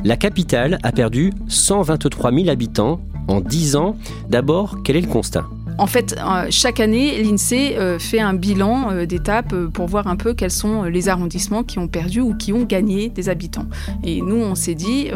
La 0.06 0.16
capitale 0.16 0.80
a 0.84 0.94
perdu 0.94 1.34
123 1.50 2.32
000 2.32 2.48
habitants 2.48 3.02
en 3.30 3.42
10 3.42 3.76
ans. 3.76 3.96
D'abord, 4.30 4.78
quel 4.84 4.96
est 4.96 5.02
le 5.02 5.08
constat? 5.08 5.46
En 5.78 5.88
fait, 5.88 6.16
euh, 6.18 6.48
chaque 6.50 6.80
année, 6.80 7.22
l'INSEE 7.22 7.78
euh, 7.78 8.00
fait 8.00 8.20
un 8.20 8.34
bilan 8.34 8.92
euh, 8.92 9.06
d'étapes 9.06 9.56
pour 9.74 9.88
voir 9.88 10.08
un 10.08 10.16
peu 10.16 10.34
quels 10.34 10.52
sont 10.52 10.84
les 10.84 11.10
arrondissements 11.10 11.64
qui 11.64 11.80
ont 11.80 11.88
perdu 11.88 12.22
ou 12.22 12.36
qui 12.36 12.54
ont 12.54 12.64
gagné 12.64 13.10
des 13.10 13.30
habitants. 13.30 13.66
Et 14.04 14.22
nous, 14.22 14.36
on 14.36 14.56
s'est 14.56 14.76
dit, 14.76 15.10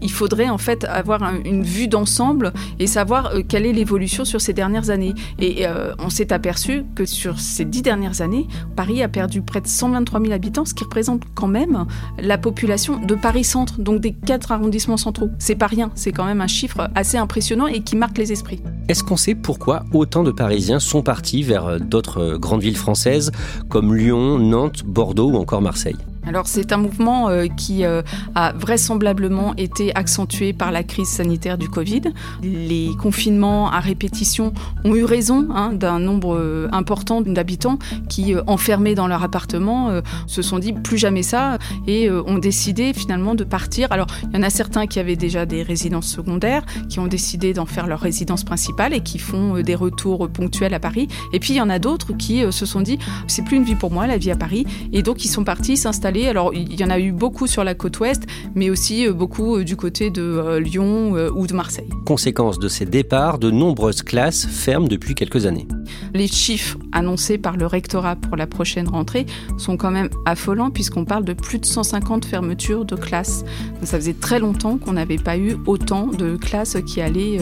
il 0.00 0.10
faudrait 0.10 0.48
en 0.48 0.58
fait 0.58 0.84
avoir 0.84 1.22
une 1.44 1.62
vue 1.62 1.88
d'ensemble 1.88 2.52
et 2.78 2.86
savoir 2.86 3.32
quelle 3.48 3.66
est 3.66 3.72
l'évolution 3.72 4.24
sur 4.24 4.40
ces 4.40 4.52
dernières 4.52 4.90
années. 4.90 5.14
Et 5.38 5.64
on 5.98 6.10
s'est 6.10 6.32
aperçu 6.32 6.84
que 6.94 7.04
sur 7.04 7.40
ces 7.40 7.64
dix 7.64 7.82
dernières 7.82 8.20
années, 8.20 8.46
Paris 8.76 9.02
a 9.02 9.08
perdu 9.08 9.42
près 9.42 9.60
de 9.60 9.66
123 9.66 10.20
000 10.20 10.32
habitants, 10.32 10.64
ce 10.64 10.74
qui 10.74 10.84
représente 10.84 11.22
quand 11.34 11.48
même 11.48 11.86
la 12.18 12.38
population 12.38 12.98
de 12.98 13.14
Paris-Centre, 13.14 13.80
donc 13.80 14.00
des 14.00 14.12
quatre 14.12 14.52
arrondissements 14.52 14.96
centraux. 14.96 15.30
C'est 15.38 15.56
pas 15.56 15.66
rien, 15.66 15.90
c'est 15.94 16.12
quand 16.12 16.24
même 16.24 16.40
un 16.40 16.46
chiffre 16.46 16.90
assez 16.94 17.16
impressionnant 17.16 17.66
et 17.66 17.82
qui 17.82 17.96
marque 17.96 18.18
les 18.18 18.32
esprits. 18.32 18.60
Est-ce 18.88 19.02
qu'on 19.02 19.16
sait 19.16 19.34
pourquoi 19.34 19.61
autant 19.92 20.22
de 20.22 20.30
Parisiens 20.30 20.80
sont 20.80 21.02
partis 21.02 21.42
vers 21.42 21.66
euh, 21.66 21.78
d'autres 21.78 22.18
euh, 22.18 22.38
grandes 22.38 22.62
villes 22.62 22.76
françaises 22.76 23.32
comme 23.68 23.94
Lyon, 23.94 24.38
Nantes, 24.38 24.84
Bordeaux 24.84 25.30
ou 25.30 25.36
encore 25.36 25.62
Marseille 25.62 25.96
alors 26.26 26.46
c'est 26.46 26.72
un 26.72 26.76
mouvement 26.76 27.28
euh, 27.28 27.46
qui 27.46 27.84
euh, 27.84 28.02
a 28.34 28.52
vraisemblablement 28.52 29.54
été 29.56 29.94
accentué 29.94 30.52
par 30.52 30.70
la 30.70 30.84
crise 30.84 31.08
sanitaire 31.08 31.58
du 31.58 31.68
Covid. 31.68 32.02
Les 32.42 32.90
confinements 33.00 33.70
à 33.70 33.80
répétition 33.80 34.52
ont 34.84 34.94
eu 34.94 35.04
raison 35.04 35.48
hein, 35.52 35.72
d'un 35.72 35.98
nombre 35.98 36.36
euh, 36.36 36.68
important 36.72 37.22
d'habitants 37.22 37.78
qui, 38.08 38.34
enfermés 38.46 38.94
dans 38.94 39.08
leur 39.08 39.22
appartement, 39.22 39.90
se 40.26 40.42
sont 40.42 40.58
dit 40.58 40.72
plus 40.72 40.98
jamais 40.98 41.22
ça 41.22 41.58
et 41.86 42.10
ont 42.10 42.38
décidé 42.38 42.92
finalement 42.92 43.34
de 43.34 43.44
partir. 43.44 43.90
Alors 43.90 44.06
il 44.24 44.36
y 44.36 44.38
en 44.38 44.42
a 44.42 44.50
certains 44.50 44.86
qui 44.86 45.00
avaient 45.00 45.16
déjà 45.16 45.46
des 45.46 45.62
résidences 45.62 46.06
secondaires, 46.06 46.64
qui 46.88 46.98
ont 46.98 47.06
décidé 47.06 47.52
d'en 47.52 47.66
faire 47.66 47.86
leur 47.86 48.00
résidence 48.00 48.44
principale 48.44 48.92
et 48.94 49.00
qui 49.00 49.18
font 49.18 49.60
des 49.60 49.74
retours 49.74 50.28
ponctuels 50.28 50.74
à 50.74 50.80
Paris. 50.80 51.08
Et 51.32 51.40
puis 51.40 51.54
il 51.54 51.56
y 51.56 51.60
en 51.60 51.70
a 51.70 51.78
d'autres 51.78 52.12
qui 52.12 52.42
se 52.50 52.66
sont 52.66 52.80
dit 52.80 52.98
c'est 53.26 53.44
plus 53.44 53.56
une 53.56 53.64
vie 53.64 53.74
pour 53.74 53.90
moi 53.90 54.06
la 54.06 54.18
vie 54.18 54.30
à 54.30 54.36
Paris 54.36 54.66
et 54.92 55.02
donc 55.02 55.24
ils 55.24 55.28
sont 55.28 55.44
partis 55.44 55.76
s'installer 55.76 56.11
alors, 56.28 56.52
il 56.54 56.78
y 56.78 56.84
en 56.84 56.90
a 56.90 56.98
eu 56.98 57.12
beaucoup 57.12 57.46
sur 57.46 57.64
la 57.64 57.74
côte 57.74 57.98
ouest, 58.00 58.24
mais 58.54 58.70
aussi 58.70 59.06
euh, 59.06 59.12
beaucoup 59.12 59.56
euh, 59.56 59.64
du 59.64 59.76
côté 59.76 60.10
de 60.10 60.22
euh, 60.22 60.60
Lyon 60.60 61.12
ou 61.34 61.46
de 61.46 61.54
Marseille. 61.54 61.88
Conséquence 62.06 62.58
de 62.58 62.68
ces 62.68 62.84
départs, 62.84 63.38
de 63.38 63.50
nombreuses 63.50 64.02
classes 64.02 64.46
ferment 64.46 64.88
depuis 64.88 65.14
quelques 65.14 65.46
années. 65.46 65.66
Les 66.14 66.26
chiffres 66.26 66.78
annoncés 66.92 67.38
par 67.38 67.56
le 67.56 67.66
rectorat 67.66 68.16
pour 68.16 68.36
la 68.36 68.46
prochaine 68.46 68.88
rentrée 68.88 69.26
sont 69.58 69.76
quand 69.76 69.90
même 69.90 70.08
affolants, 70.26 70.70
puisqu'on 70.70 71.04
parle 71.04 71.24
de 71.24 71.32
plus 71.32 71.58
de 71.58 71.66
150 71.66 72.24
fermetures 72.24 72.84
de 72.84 72.96
classes. 72.96 73.44
ça 73.82 73.98
faisait 73.98 74.12
très 74.12 74.38
longtemps 74.38 74.78
qu'on 74.78 74.92
n'avait 74.92 75.16
pas 75.16 75.36
eu 75.36 75.56
autant 75.66 76.06
de 76.06 76.36
classes 76.36 76.76
qui 76.86 77.00
allaient 77.00 77.38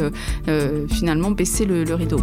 finalement 0.88 1.30
baisser 1.30 1.64
le 1.64 1.94
rideau. 1.94 2.20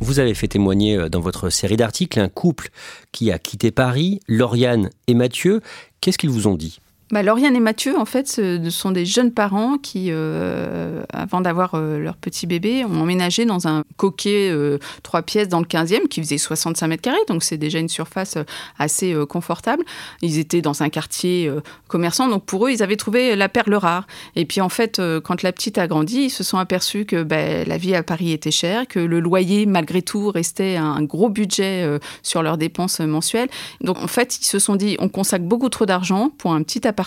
Vous 0.00 0.18
avez 0.18 0.34
fait 0.34 0.48
témoigner 0.48 0.96
euh, 0.96 1.08
dans 1.08 1.20
votre 1.20 1.50
série 1.50 1.76
d'articles 1.76 2.18
un 2.18 2.28
couple 2.28 2.70
qui 3.12 3.30
a 3.30 3.38
quitté 3.38 3.70
Paris, 3.70 4.20
Lauriane 4.28 4.90
et 5.06 5.14
Mathieu. 5.14 5.60
Qu'est-ce 6.00 6.16
qu'ils 6.16 6.30
vous 6.30 6.46
ont 6.46 6.56
dit? 6.56 6.80
Bah, 7.10 7.24
Lauriane 7.24 7.56
et 7.56 7.60
Mathieu, 7.60 7.98
en 7.98 8.04
fait, 8.04 8.28
ce 8.28 8.70
sont 8.70 8.92
des 8.92 9.04
jeunes 9.04 9.32
parents 9.32 9.78
qui, 9.78 10.08
euh, 10.10 11.02
avant 11.12 11.40
d'avoir 11.40 11.74
euh, 11.74 11.98
leur 11.98 12.16
petit 12.16 12.46
bébé, 12.46 12.84
ont 12.84 13.00
emménagé 13.00 13.44
dans 13.44 13.66
un 13.66 13.82
coquet 13.96 14.48
euh, 14.50 14.78
trois 15.02 15.22
pièces 15.22 15.48
dans 15.48 15.58
le 15.58 15.64
15e 15.64 16.06
qui 16.06 16.20
faisait 16.20 16.38
65 16.38 16.86
mètres 16.86 17.02
carrés, 17.02 17.18
donc 17.26 17.42
c'est 17.42 17.56
déjà 17.56 17.80
une 17.80 17.88
surface 17.88 18.38
assez 18.78 19.16
confortable. 19.28 19.82
Ils 20.22 20.38
étaient 20.38 20.62
dans 20.62 20.84
un 20.84 20.88
quartier 20.88 21.50
commerçant, 21.88 22.28
donc 22.28 22.44
pour 22.44 22.66
eux, 22.66 22.70
ils 22.70 22.82
avaient 22.82 22.96
trouvé 22.96 23.34
la 23.34 23.48
perle 23.48 23.74
rare. 23.74 24.06
Et 24.36 24.44
puis 24.44 24.60
en 24.60 24.68
fait, 24.68 25.00
quand 25.24 25.42
la 25.42 25.52
petite 25.52 25.78
a 25.78 25.88
grandi, 25.88 26.24
ils 26.24 26.30
se 26.30 26.44
sont 26.44 26.58
aperçus 26.58 27.06
que 27.06 27.22
ben, 27.22 27.66
la 27.66 27.76
vie 27.76 27.94
à 27.94 28.02
Paris 28.02 28.32
était 28.32 28.50
chère, 28.50 28.86
que 28.86 29.00
le 29.00 29.20
loyer, 29.20 29.66
malgré 29.66 30.02
tout, 30.02 30.30
restait 30.30 30.76
un 30.76 31.02
gros 31.02 31.28
budget 31.28 31.98
sur 32.22 32.42
leurs 32.42 32.58
dépenses 32.58 33.00
mensuelles. 33.00 33.48
Donc 33.80 33.98
en 33.98 34.06
fait, 34.06 34.38
ils 34.40 34.46
se 34.46 34.58
sont 34.58 34.76
dit, 34.76 34.96
on 35.00 35.08
consacre 35.08 35.44
beaucoup 35.44 35.68
trop 35.68 35.86
d'argent 35.86 36.30
pour 36.38 36.52
un 36.52 36.62
petit 36.62 36.86
appartement 36.86 36.99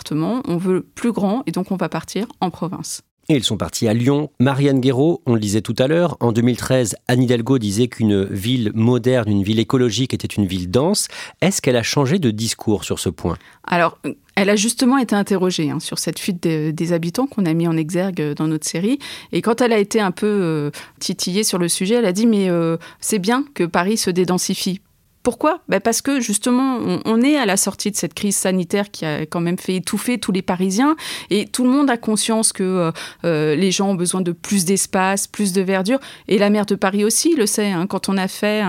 on 0.48 0.58
veut 0.58 0.86
plus 0.96 1.12
grand 1.12 1.44
et 1.46 1.52
donc 1.52 1.72
on 1.72 1.76
va 1.76 1.90
partir 1.90 2.28
en 2.42 2.50
province. 2.50 3.02
Et 3.30 3.36
ils 3.36 3.44
sont 3.44 3.56
partis 3.56 3.88
à 3.88 3.94
Lyon. 3.94 4.32
Marianne 4.40 4.82
Guéraud, 4.82 5.22
on 5.26 5.36
le 5.36 5.40
disait 5.40 5.62
tout 5.62 5.76
à 5.80 5.88
l'heure, 5.88 6.18
en 6.20 6.34
2013, 6.34 6.98
Anne 7.08 7.24
Hidalgo 7.24 7.58
disait 7.58 7.88
qu'une 7.88 8.26
ville 8.26 8.72
moderne, 8.76 9.32
une 9.32 9.44
ville 9.44 9.60
écologique 9.60 10.14
était 10.14 10.28
une 10.28 10.46
ville 10.46 10.70
dense. 10.70 11.08
Est-ce 11.40 11.62
qu'elle 11.62 11.78
a 11.78 11.84
changé 11.84 12.20
de 12.20 12.32
discours 12.32 12.84
sur 12.84 13.00
ce 13.00 13.08
point? 13.08 13.38
Alors, 13.64 13.98
elle 14.36 14.50
a 14.50 14.58
justement 14.58 14.98
été 14.98 15.16
interrogée 15.16 15.72
hein, 15.72 15.80
sur 15.80 16.00
cette 16.00 16.20
fuite 16.20 16.44
des 16.44 16.94
habitants 16.94 17.26
qu'on 17.26 17.46
a 17.46 17.54
mis 17.54 17.66
en 17.66 17.78
exergue 17.78 18.34
dans 18.34 18.48
notre 18.48 18.68
série. 18.68 19.00
Et 19.32 19.42
quand 19.42 19.62
elle 19.62 19.72
a 19.72 19.80
été 19.80 20.02
un 20.02 20.12
peu 20.12 20.28
euh, 20.28 20.72
titillée 21.00 21.46
sur 21.46 21.60
le 21.60 21.70
sujet, 21.70 21.96
elle 21.96 22.06
a 22.06 22.14
dit 22.14 22.28
Mais 22.28 22.50
euh, 22.50 22.76
c'est 23.00 23.20
bien 23.20 23.46
que 23.54 23.64
Paris 23.64 23.96
se 23.96 24.10
dédensifie 24.10 24.82
pourquoi? 25.24 25.62
Ben 25.70 25.80
Parce 25.80 26.02
que 26.02 26.20
justement, 26.20 26.80
on, 27.06 27.22
est 27.22 27.38
à 27.38 27.46
la 27.46 27.56
sortie 27.56 27.90
de 27.90 27.96
cette 27.96 28.14
crise 28.14 28.36
sanitaire 28.36 28.92
qui 28.92 29.06
a 29.06 29.22
quand 29.22 29.40
même 29.40 29.58
fait 29.58 29.76
étouffer 29.76 30.18
tous 30.18 30.34
les 30.34 30.42
Parisiens 30.42 30.98
et 31.30 31.48
tout 31.48 31.64
le 31.64 31.70
monde 31.70 31.90
a 31.90 31.96
conscience 31.96 32.52
que 32.52 32.64
euh, 32.64 32.92
euh, 33.24 33.56
les 33.56 33.72
gens 33.72 33.92
ont 33.92 33.96
besoin 33.96 34.20
de 34.20 34.34
plus 34.34 34.66
d'espace, 34.66 35.28
plus 35.28 35.54
de 35.54 35.62
verdure. 35.62 36.00
Et 36.28 36.38
la 36.38 36.50
maire 36.50 36.66
de 36.66 36.76
Paris 36.76 37.06
aussi 37.06 37.36
le 37.36 37.46
sait. 37.46 37.72
Hein. 37.72 37.88
quand 37.88 38.10
on 38.10 38.18
a 38.18 38.28
fait 38.28 38.62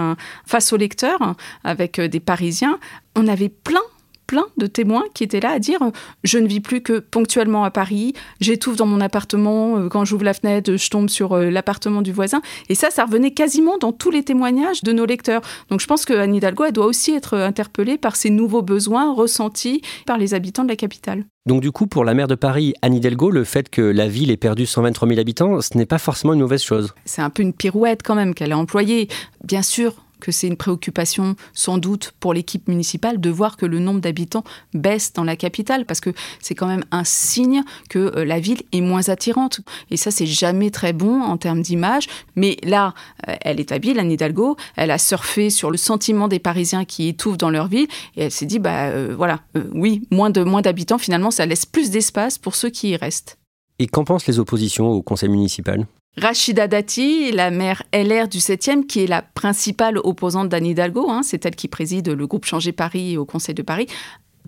face 0.46 0.72
au 0.72 0.76
lecteur 0.76 1.34
avec 1.64 1.98
euh, 1.98 2.06
des 2.06 2.20
Parisiens, 2.20 2.78
on 3.16 3.26
avait 3.26 3.48
plein 3.48 3.82
plein 4.26 4.46
de 4.56 4.66
témoins 4.66 5.04
qui 5.14 5.24
étaient 5.24 5.40
là 5.40 5.50
à 5.50 5.58
dire 5.58 5.80
je 6.22 6.38
ne 6.38 6.46
vis 6.46 6.60
plus 6.60 6.82
que 6.82 6.98
ponctuellement 6.98 7.64
à 7.64 7.70
Paris, 7.70 8.14
j'étouffe 8.40 8.76
dans 8.76 8.86
mon 8.86 9.00
appartement, 9.00 9.78
euh, 9.78 9.88
quand 9.88 10.04
j'ouvre 10.04 10.24
la 10.24 10.34
fenêtre, 10.34 10.76
je 10.76 10.90
tombe 10.90 11.08
sur 11.08 11.32
euh, 11.32 11.50
l'appartement 11.50 12.02
du 12.02 12.12
voisin. 12.12 12.40
Et 12.68 12.74
ça, 12.74 12.90
ça 12.90 13.04
revenait 13.04 13.32
quasiment 13.32 13.78
dans 13.78 13.92
tous 13.92 14.10
les 14.10 14.22
témoignages 14.22 14.82
de 14.82 14.92
nos 14.92 15.06
lecteurs. 15.06 15.42
Donc 15.70 15.80
je 15.80 15.86
pense 15.86 16.04
qu'Anne 16.04 16.34
Hidalgo, 16.34 16.64
elle 16.64 16.72
doit 16.72 16.86
aussi 16.86 17.12
être 17.12 17.36
interpellée 17.36 17.98
par 17.98 18.16
ces 18.16 18.30
nouveaux 18.30 18.62
besoins 18.62 19.12
ressentis 19.12 19.82
par 20.06 20.18
les 20.18 20.34
habitants 20.34 20.64
de 20.64 20.68
la 20.68 20.76
capitale. 20.76 21.24
Donc 21.46 21.60
du 21.60 21.72
coup, 21.72 21.86
pour 21.86 22.04
la 22.04 22.14
maire 22.14 22.26
de 22.26 22.34
Paris, 22.34 22.72
Anne 22.80 22.94
Hidalgo, 22.94 23.30
le 23.30 23.44
fait 23.44 23.68
que 23.68 23.82
la 23.82 24.08
ville 24.08 24.30
ait 24.30 24.36
perdu 24.38 24.64
123 24.64 25.08
000 25.08 25.20
habitants, 25.20 25.60
ce 25.60 25.76
n'est 25.76 25.84
pas 25.84 25.98
forcément 25.98 26.32
une 26.32 26.40
mauvaise 26.40 26.62
chose. 26.62 26.94
C'est 27.04 27.20
un 27.20 27.28
peu 27.28 27.42
une 27.42 27.52
pirouette 27.52 28.00
quand 28.02 28.14
même 28.14 28.34
qu'elle 28.34 28.52
a 28.52 28.58
employée. 28.58 29.08
Bien 29.44 29.60
sûr, 29.60 30.03
que 30.24 30.32
c'est 30.32 30.46
une 30.46 30.56
préoccupation 30.56 31.36
sans 31.52 31.76
doute 31.76 32.14
pour 32.18 32.32
l'équipe 32.32 32.66
municipale 32.66 33.20
de 33.20 33.28
voir 33.28 33.58
que 33.58 33.66
le 33.66 33.78
nombre 33.78 34.00
d'habitants 34.00 34.42
baisse 34.72 35.12
dans 35.12 35.22
la 35.22 35.36
capitale, 35.36 35.84
parce 35.84 36.00
que 36.00 36.10
c'est 36.40 36.54
quand 36.54 36.66
même 36.66 36.84
un 36.92 37.04
signe 37.04 37.62
que 37.90 37.98
euh, 38.16 38.24
la 38.24 38.40
ville 38.40 38.62
est 38.72 38.80
moins 38.80 39.10
attirante. 39.10 39.60
Et 39.90 39.98
ça, 39.98 40.10
c'est 40.10 40.24
jamais 40.24 40.70
très 40.70 40.94
bon 40.94 41.20
en 41.20 41.36
termes 41.36 41.60
d'image. 41.60 42.06
Mais 42.36 42.56
là, 42.62 42.94
euh, 43.28 43.36
elle 43.42 43.60
est 43.60 43.70
habile, 43.70 43.98
Anne 43.98 44.10
Hidalgo, 44.10 44.56
elle 44.76 44.90
a 44.90 44.96
surfé 44.96 45.50
sur 45.50 45.70
le 45.70 45.76
sentiment 45.76 46.26
des 46.26 46.38
Parisiens 46.38 46.86
qui 46.86 47.08
étouffent 47.08 47.36
dans 47.36 47.50
leur 47.50 47.68
ville, 47.68 47.88
et 48.16 48.24
elle 48.24 48.30
s'est 48.30 48.46
dit, 48.46 48.58
bah 48.58 48.90
voilà, 49.14 49.40
oui, 49.72 50.08
moins 50.10 50.30
de 50.30 50.42
moins 50.42 50.62
d'habitants, 50.62 50.98
finalement, 50.98 51.30
ça 51.30 51.44
laisse 51.44 51.66
plus 51.66 51.90
d'espace 51.90 52.38
pour 52.38 52.54
ceux 52.54 52.70
qui 52.70 52.90
y 52.90 52.96
restent. 52.96 53.36
Et 53.78 53.88
qu'en 53.88 54.04
pensent 54.04 54.26
les 54.26 54.38
oppositions 54.38 54.90
au 54.90 55.02
conseil 55.02 55.28
municipal? 55.28 55.86
Rachida 56.16 56.68
Dati, 56.68 57.32
la 57.32 57.50
maire 57.50 57.82
LR 57.92 58.28
du 58.28 58.38
7e, 58.38 58.86
qui 58.86 59.02
est 59.02 59.06
la 59.08 59.22
principale 59.22 59.98
opposante 59.98 60.48
d'Anne 60.48 60.66
Hidalgo, 60.66 61.10
hein, 61.10 61.22
c'est 61.24 61.44
elle 61.44 61.56
qui 61.56 61.66
préside 61.66 62.08
le 62.08 62.26
groupe 62.28 62.44
Changer 62.44 62.70
Paris 62.70 63.16
au 63.16 63.24
Conseil 63.24 63.54
de 63.54 63.62
Paris, 63.62 63.88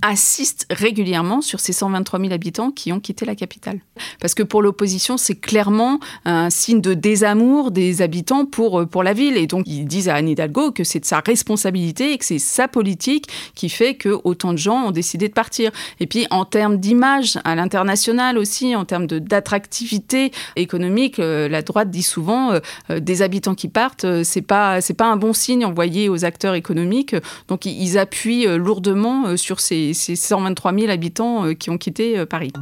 assiste 0.02 0.66
régulièrement 0.70 1.40
sur 1.40 1.58
ces 1.58 1.72
123 1.72 2.20
000 2.20 2.32
habitants 2.32 2.70
qui 2.70 2.92
ont 2.92 3.00
quitté 3.00 3.24
la 3.24 3.34
capitale. 3.34 3.80
Parce 4.20 4.34
que 4.34 4.42
pour 4.42 4.60
l'opposition, 4.60 5.16
c'est 5.16 5.34
clairement 5.34 6.00
un 6.26 6.50
signe 6.50 6.82
de 6.82 6.92
désamour 6.92 7.70
des 7.70 8.02
habitants 8.02 8.44
pour, 8.44 8.80
euh, 8.80 8.86
pour 8.86 9.02
la 9.02 9.14
ville. 9.14 9.38
Et 9.38 9.46
donc, 9.46 9.64
ils 9.66 9.86
disent 9.86 10.08
à 10.08 10.16
Anne 10.16 10.28
Hidalgo 10.28 10.70
que 10.70 10.84
c'est 10.84 11.00
de 11.00 11.06
sa 11.06 11.20
responsabilité 11.20 12.12
et 12.12 12.18
que 12.18 12.26
c'est 12.26 12.38
sa 12.38 12.68
politique 12.68 13.28
qui 13.54 13.70
fait 13.70 13.94
que 13.94 14.20
autant 14.24 14.52
de 14.52 14.58
gens 14.58 14.86
ont 14.86 14.90
décidé 14.90 15.28
de 15.28 15.32
partir. 15.32 15.70
Et 15.98 16.06
puis, 16.06 16.26
en 16.30 16.44
termes 16.44 16.76
d'image 16.76 17.38
à 17.44 17.54
l'international 17.54 18.36
aussi, 18.36 18.76
en 18.76 18.84
termes 18.84 19.06
d'attractivité 19.06 20.30
économique, 20.56 21.18
euh, 21.18 21.48
la 21.48 21.62
droite 21.62 21.90
dit 21.90 22.02
souvent 22.02 22.52
euh, 22.52 23.00
des 23.00 23.22
habitants 23.22 23.54
qui 23.54 23.68
partent, 23.68 24.22
c'est 24.24 24.42
pas, 24.42 24.80
pas 24.96 25.06
un 25.06 25.16
bon 25.16 25.32
signe 25.32 25.64
envoyé 25.64 26.10
aux 26.10 26.24
acteurs 26.26 26.54
économiques. 26.54 27.16
Donc, 27.48 27.64
ils 27.64 27.96
appuient 27.96 28.46
lourdement 28.58 29.36
sur 29.36 29.60
ces 29.60 29.85
ces, 29.94 30.16
123 30.16 30.74
000 30.74 30.90
habitants 30.90 31.46
euh, 31.46 31.54
qui 31.54 31.70
ont 31.70 31.78
quitté 31.78 32.18
euh, 32.18 32.26
Paris. 32.26 32.52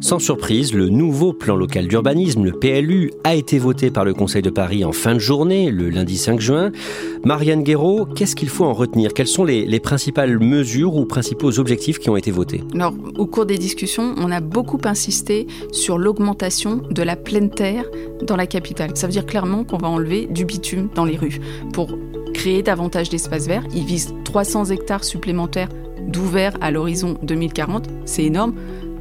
Sans 0.00 0.18
surprise, 0.18 0.74
le 0.74 0.90
nouveau 0.90 1.32
plan 1.32 1.56
local 1.56 1.88
d'urbanisme, 1.88 2.44
le 2.44 2.52
PLU, 2.52 3.12
a 3.24 3.34
été 3.34 3.58
voté 3.58 3.90
par 3.90 4.04
le 4.04 4.12
Conseil 4.12 4.42
de 4.42 4.50
Paris 4.50 4.84
en 4.84 4.92
fin 4.92 5.14
de 5.14 5.18
journée, 5.18 5.70
le 5.70 5.88
lundi 5.88 6.18
5 6.18 6.38
juin. 6.38 6.70
Marianne 7.24 7.62
Guéraud, 7.62 8.04
qu'est-ce 8.04 8.36
qu'il 8.36 8.50
faut 8.50 8.64
en 8.64 8.74
retenir? 8.74 9.14
Quelles 9.14 9.26
sont 9.26 9.44
les, 9.44 9.64
les, 9.64 9.80
principales 9.80 10.38
mesures 10.38 10.94
ou 10.96 11.06
principaux 11.06 11.58
objectifs 11.58 11.98
qui 11.98 12.10
ont 12.10 12.16
été 12.16 12.30
votés? 12.30 12.62
Alors, 12.74 12.94
au 13.16 13.26
cours 13.26 13.46
des 13.46 13.56
discussions, 13.56 14.14
on 14.18 14.30
a 14.30 14.40
beaucoup 14.40 14.78
insisté 14.84 15.46
sur 15.72 15.96
l'augmentation 15.96 16.82
de 16.90 17.02
la 17.02 17.16
pleine 17.16 17.50
terre 17.50 17.86
dans 18.22 18.36
la 18.36 18.46
capitale. 18.46 18.90
Ça 18.94 19.06
veut 19.06 19.12
dire 19.12 19.26
clairement 19.26 19.64
qu'on 19.64 19.78
va 19.78 19.88
enlever 19.88 20.26
du 20.26 20.44
bitume 20.44 20.88
dans 20.94 21.06
les 21.06 21.16
rues 21.16 21.40
pour 21.72 21.88
créer 22.34 22.62
davantage 22.62 23.08
d'espaces 23.08 23.46
verts. 23.46 23.64
Ils 23.74 23.86
visent 23.86 24.14
300 24.24 24.66
hectares 24.66 25.04
supplémentaires 25.04 25.70
d'ouvert 26.06 26.56
à 26.60 26.70
l'horizon 26.70 27.16
2040. 27.22 27.88
C'est 28.04 28.24
énorme. 28.24 28.54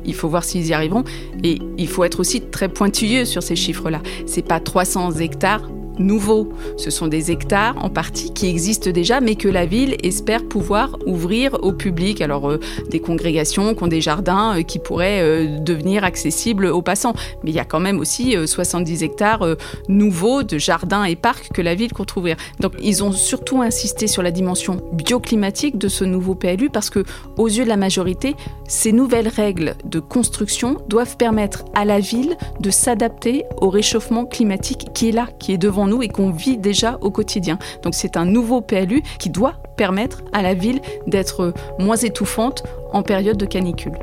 Il 0.06 0.14
faut 0.14 0.30
voir 0.30 0.44
s'ils 0.44 0.68
y 0.68 0.74
arriveront. 0.74 1.04
Et 1.44 1.60
il 1.78 1.88
faut 1.88 2.04
être 2.04 2.20
aussi 2.20 2.42
très 2.42 2.70
pointilleux 2.70 3.26
sur 3.26 3.44
ces 3.44 3.56
chiffres-là. 3.56 4.02
C'est 4.26 4.46
pas 4.46 4.60
300 4.60 5.12
hectares 5.20 5.70
nouveaux. 6.00 6.50
Ce 6.78 6.90
sont 6.90 7.08
des 7.08 7.32
hectares 7.32 7.76
en 7.84 7.90
partie 7.90 8.32
qui 8.32 8.48
existent 8.48 8.92
déjà, 8.92 9.22
mais 9.22 9.36
que 9.36 9.48
la 9.48 9.66
ville 9.66 9.96
espère 10.04 10.44
pouvoir 10.44 10.98
ouvrir 11.06 11.58
au 11.62 11.72
public. 11.72 12.22
Alors 12.22 12.50
euh, 12.50 12.60
des 12.90 13.00
congrégations 13.00 13.74
qui 13.76 13.84
ont 13.84 13.88
des 13.88 14.02
jardins 14.02 14.58
euh, 14.58 14.62
qui 14.62 14.80
pourraient 14.80 15.22
euh, 15.22 15.60
devenir 15.60 16.04
accessibles 16.04 16.68
aux 16.68 16.82
passants. 16.82 17.14
Mais 17.44 17.52
il 17.52 17.56
y 17.56 17.60
a 17.60 17.66
quand 17.66 17.80
même 17.80 18.00
aussi 18.00 18.36
70 18.46 19.04
hectares 19.04 19.46
nouveaux 19.88 20.44
de 20.44 20.58
jardins 20.58 21.04
et 21.04 21.16
parcs 21.16 21.50
que 21.54 21.62
la 21.62 21.76
ville 21.76 21.94
compte 21.94 22.16
ouvrir. 22.16 22.38
Donc 22.60 22.74
ils 22.82 23.04
ont 23.04 23.12
surtout 23.12 23.62
insisté 23.62 24.08
sur 24.08 24.24
la 24.24 24.32
dimension 24.32 24.82
bioclimatique 24.94 25.78
de 25.78 25.88
ce 25.88 26.04
nouveau 26.04 26.36
PLU 26.36 26.70
parce 26.70 26.90
que 26.90 27.04
aux 27.38 27.48
yeux 27.48 27.64
de 27.64 27.70
la 27.70 27.78
majorité, 27.78 28.36
ces 28.68 28.92
nouvelles 28.92 29.28
règles 29.28 29.76
de 29.86 30.00
construction 30.00 30.78
doivent 30.88 31.18
permettre 31.18 31.66
à 31.74 31.86
la 31.86 32.00
ville 32.00 32.38
de 32.60 32.70
s'adapter 32.70 33.46
au 33.62 33.70
réchauffement 33.70 34.26
climatique 34.26 34.88
qui 34.94 35.10
est 35.10 35.12
là, 35.12 35.28
qui 35.40 35.54
est 35.54 35.58
devant 35.58 35.85
nous 35.88 36.02
et 36.02 36.08
qu'on 36.08 36.32
vit 36.32 36.58
déjà 36.58 36.98
au 37.02 37.12
quotidien. 37.12 37.58
Donc 37.84 37.96
c'est 37.96 38.18
un 38.18 38.26
nouveau 38.26 38.62
PLU 38.62 39.02
qui 39.20 39.30
doit 39.30 39.56
permettre 39.78 40.24
à 40.34 40.42
la 40.42 40.54
ville 40.54 40.82
d'être 41.08 41.54
moins 41.80 41.98
étouffante 41.98 42.64
en 42.92 43.04
période 43.04 43.38
de 43.38 43.46
canicule. 43.46 43.98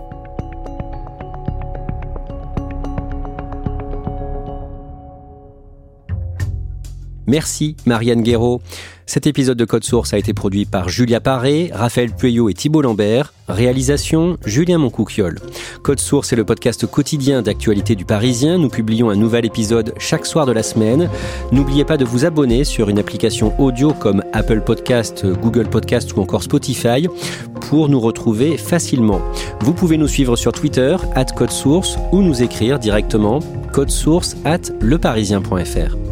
Merci 7.26 7.76
Marianne 7.86 8.22
Guéraud. 8.22 8.60
Cet 9.04 9.26
épisode 9.26 9.58
de 9.58 9.64
Code 9.64 9.84
Source 9.84 10.14
a 10.14 10.18
été 10.18 10.32
produit 10.32 10.64
par 10.64 10.88
Julia 10.88 11.20
Paré, 11.20 11.70
Raphaël 11.72 12.12
Pueyo 12.12 12.48
et 12.48 12.54
Thibault 12.54 12.82
Lambert. 12.82 13.34
Réalisation 13.48 14.38
Julien 14.46 14.78
Moncouquiole. 14.78 15.38
Code 15.82 16.00
Source 16.00 16.32
est 16.32 16.36
le 16.36 16.44
podcast 16.44 16.86
quotidien 16.86 17.42
d'actualité 17.42 17.94
du 17.94 18.04
Parisien. 18.04 18.58
Nous 18.58 18.68
publions 18.68 19.10
un 19.10 19.16
nouvel 19.16 19.44
épisode 19.44 19.92
chaque 19.98 20.24
soir 20.24 20.46
de 20.46 20.52
la 20.52 20.62
semaine. 20.62 21.10
N'oubliez 21.50 21.84
pas 21.84 21.96
de 21.96 22.04
vous 22.04 22.24
abonner 22.24 22.64
sur 22.64 22.88
une 22.88 22.98
application 22.98 23.52
audio 23.60 23.92
comme 23.92 24.22
Apple 24.32 24.62
Podcast, 24.62 25.26
Google 25.26 25.68
Podcast 25.68 26.16
ou 26.16 26.20
encore 26.20 26.44
Spotify 26.44 27.08
pour 27.68 27.88
nous 27.88 28.00
retrouver 28.00 28.56
facilement. 28.56 29.20
Vous 29.60 29.74
pouvez 29.74 29.98
nous 29.98 30.08
suivre 30.08 30.36
sur 30.36 30.52
Twitter, 30.52 30.96
at 31.14 31.26
Code 31.26 31.50
Source, 31.50 31.96
ou 32.12 32.22
nous 32.22 32.42
écrire 32.42 32.78
directement 32.78 33.40
source 33.88 34.36
at 34.44 34.70
leparisien.fr. 34.80 36.11